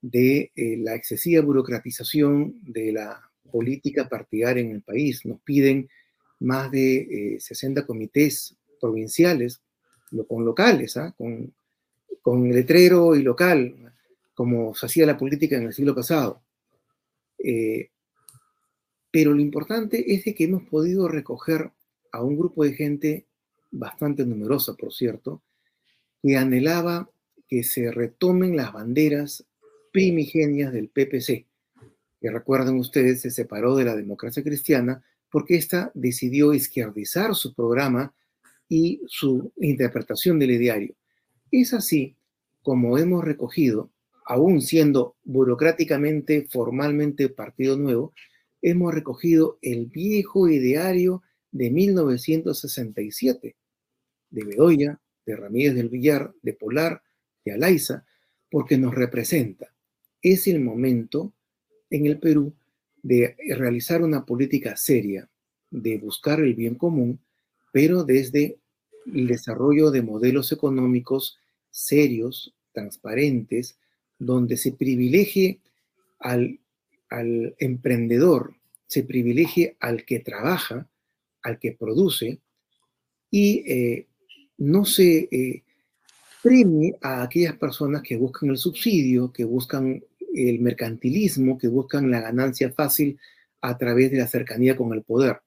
[0.00, 5.24] de eh, la excesiva burocratización de la política partidaria en el país.
[5.26, 5.88] Nos piden
[6.40, 9.60] más de 60 eh, comités provinciales,
[10.26, 11.14] con locales, ¿ah?
[11.16, 11.52] con,
[12.22, 13.92] con letrero y local,
[14.34, 16.42] como se hacía la política en el siglo pasado.
[17.38, 17.90] Eh,
[19.10, 21.70] pero lo importante es de que hemos podido recoger
[22.12, 23.26] a un grupo de gente
[23.70, 25.42] bastante numerosa, por cierto,
[26.22, 27.10] que anhelaba
[27.48, 29.44] que se retomen las banderas
[29.92, 31.46] primigenias del PPC,
[32.20, 38.14] que recuerden ustedes se separó de la democracia cristiana porque ésta decidió izquierdizar su programa
[38.68, 40.94] y su interpretación del ideario.
[41.50, 42.16] Es así
[42.62, 43.90] como hemos recogido,
[44.24, 48.12] aún siendo burocráticamente, formalmente partido nuevo,
[48.62, 53.56] hemos recogido el viejo ideario de 1967,
[54.30, 57.02] de Bedoya, de Ramírez del Villar, de Polar,
[57.44, 58.04] de Alaiza,
[58.50, 59.72] porque nos representa.
[60.22, 61.32] Es el momento
[61.90, 62.52] en el Perú
[63.02, 65.28] de realizar una política seria,
[65.70, 67.20] de buscar el bien común,
[67.72, 68.58] pero desde
[69.06, 71.38] el desarrollo de modelos económicos
[71.70, 73.78] serios, transparentes,
[74.18, 75.60] donde se privilegie
[76.18, 76.60] al,
[77.58, 78.54] emprendedor,
[78.86, 80.88] se privilegie al que trabaja,
[81.42, 82.40] al que produce,
[83.30, 84.06] y eh,
[84.58, 85.62] no se eh,
[86.42, 90.02] premie a aquellas personas que buscan el subsidio, que buscan
[90.34, 93.18] el mercantilismo, que buscan la ganancia fácil
[93.60, 95.40] a través de la cercanía con el poder.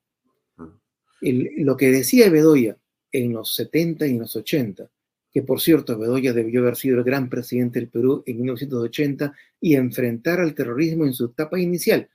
[1.22, 2.78] lo que decía Bedoya
[3.12, 4.90] en los 70 y en los 80,
[5.32, 9.76] que por cierto Bedoya debió haber sido el gran presidente del Perú en 1980 y
[9.76, 12.10] enfrentar al terrorismo en su etapa inicial.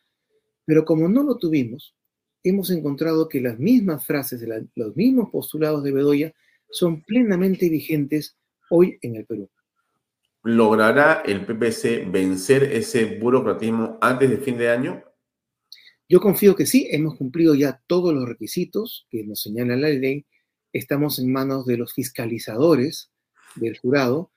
[0.65, 1.95] Pero como no lo tuvimos,
[2.43, 4.45] hemos encontrado que las mismas frases,
[4.75, 6.35] los mismos postulados de Bedoya
[6.71, 8.37] son plenamente vigentes
[8.71, 9.49] hoy en el Perú.
[10.43, 15.03] ¿Logrará el PPC vencer ese burocratismo antes de fin de año?
[16.09, 20.25] Yo confío que sí, hemos cumplido ya todos los requisitos que nos señala la ley.
[20.73, 23.11] Estamos en manos de los fiscalizadores
[23.57, 24.31] del jurado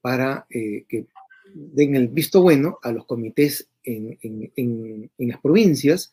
[0.00, 1.06] para eh, que
[1.54, 4.18] den el visto bueno a los comités en,
[5.18, 6.12] las provincias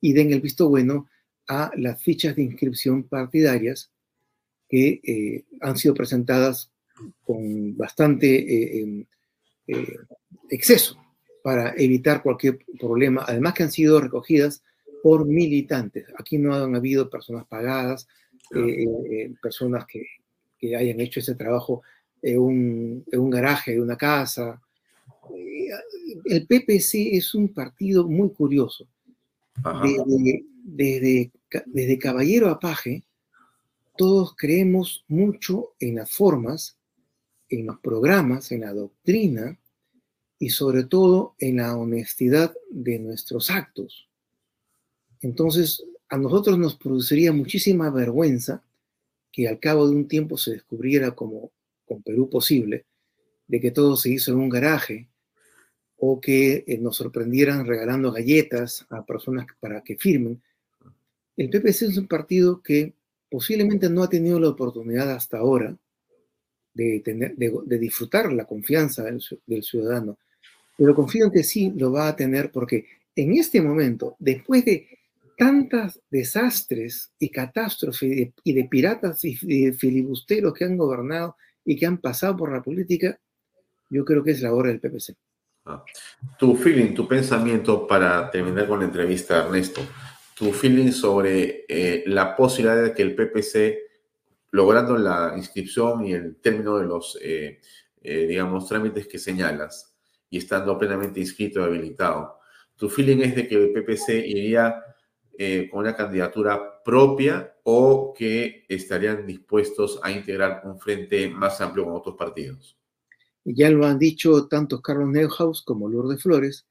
[0.00, 1.08] y den el visto bueno
[1.48, 3.90] a las fichas de inscripción partidarias
[4.68, 6.70] que eh, han sido presentadas
[7.24, 9.04] con bastante eh, em,
[9.66, 9.96] eh,
[10.50, 10.96] exceso
[11.42, 14.62] para evitar cualquier problema, además que han sido recogidas
[15.02, 16.06] por militantes.
[16.18, 18.06] Aquí no han habido personas pagadas,
[18.54, 20.06] eh, personas que,
[20.76, 21.82] hayan hecho ese trabajo
[22.20, 24.60] en un, en un garaje de una casa.
[26.26, 28.86] El PPC es un partido muy curioso.
[30.64, 33.04] Desde, Caballero a Paje,
[33.96, 36.78] todos creemos mucho en las formas
[37.50, 39.58] en los programas, en la doctrina
[40.38, 44.08] y sobre todo en la honestidad de nuestros actos.
[45.20, 48.62] Entonces, a nosotros nos produciría muchísima vergüenza
[49.32, 51.52] que al cabo de un tiempo se descubriera como
[51.84, 52.86] con Perú posible,
[53.46, 55.08] de que todo se hizo en un garaje
[56.00, 60.40] o que eh, nos sorprendieran regalando galletas a personas para que firmen.
[61.36, 62.94] El PPC es un partido que
[63.30, 65.76] posiblemente no ha tenido la oportunidad hasta ahora
[66.72, 70.18] de, tener, de, disfrutar la confianza del, ciudadano.
[70.76, 74.88] Pero confío en que sí lo va a tener porque en este momento, después de
[75.36, 81.84] tantos desastres y catástrofes y de, piratas y de filibusteros que han gobernado y que
[81.84, 83.18] han pasado por la política,
[83.90, 85.14] yo creo que es la hora del PPC.
[85.70, 85.84] Ah.
[86.38, 89.82] Tu feeling, tu pensamiento para terminar con la entrevista, Ernesto,
[90.34, 93.90] tu feeling sobre eh, la posibilidad de que el PPC
[94.52, 97.60] logrando la inscripción y el término de los eh,
[98.02, 99.94] eh, digamos, trámites que señalas
[100.30, 102.38] y estando plenamente inscrito y habilitado,
[102.76, 104.82] ¿tu feeling es de que el PPC iría
[105.36, 111.84] eh, con una candidatura propia o que estarían dispuestos a integrar un frente más amplio
[111.84, 112.79] con otros partidos?
[113.44, 116.66] Ya lo han dicho tanto Carlos Neuhaus como Lourdes Flores,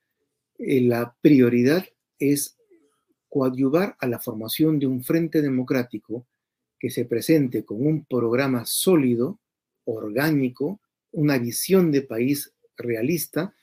[0.57, 1.85] eh, la prioridad
[2.19, 2.57] es
[3.27, 6.27] coadyuvar a la formación de un frente democrático
[6.79, 9.39] que se presente con un programa sólido,
[9.85, 10.79] orgánico,
[11.11, 13.53] una visión de país realista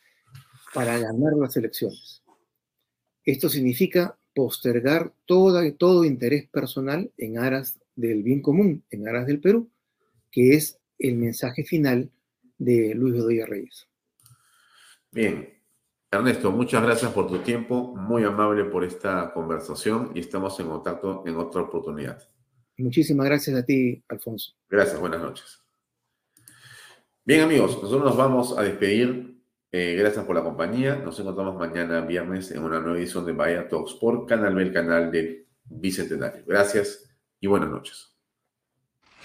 [0.74, 2.22] para ganar las elecciones.
[3.24, 9.70] Esto significa postergar todo interés personal en aras del bien común, en aras del Perú,
[10.30, 12.10] que es el mensaje final
[12.58, 13.88] de Luis Bedoya Reyes.
[15.10, 15.56] Bien.
[16.10, 21.24] Ernesto, muchas gracias por tu tiempo, muy amable por esta conversación y estamos en contacto
[21.26, 22.22] en otra oportunidad.
[22.78, 24.52] Muchísimas gracias a ti, Alfonso.
[24.68, 25.62] Gracias, buenas noches.
[27.24, 29.42] Bien amigos, nosotros nos vamos a despedir.
[29.72, 30.96] Eh, gracias por la compañía.
[30.96, 34.72] Nos encontramos mañana viernes en una nueva edición de Bahía Talks por Canal B, el
[34.72, 36.44] canal del Bicentenario.
[36.46, 37.10] Gracias
[37.40, 38.15] y buenas noches.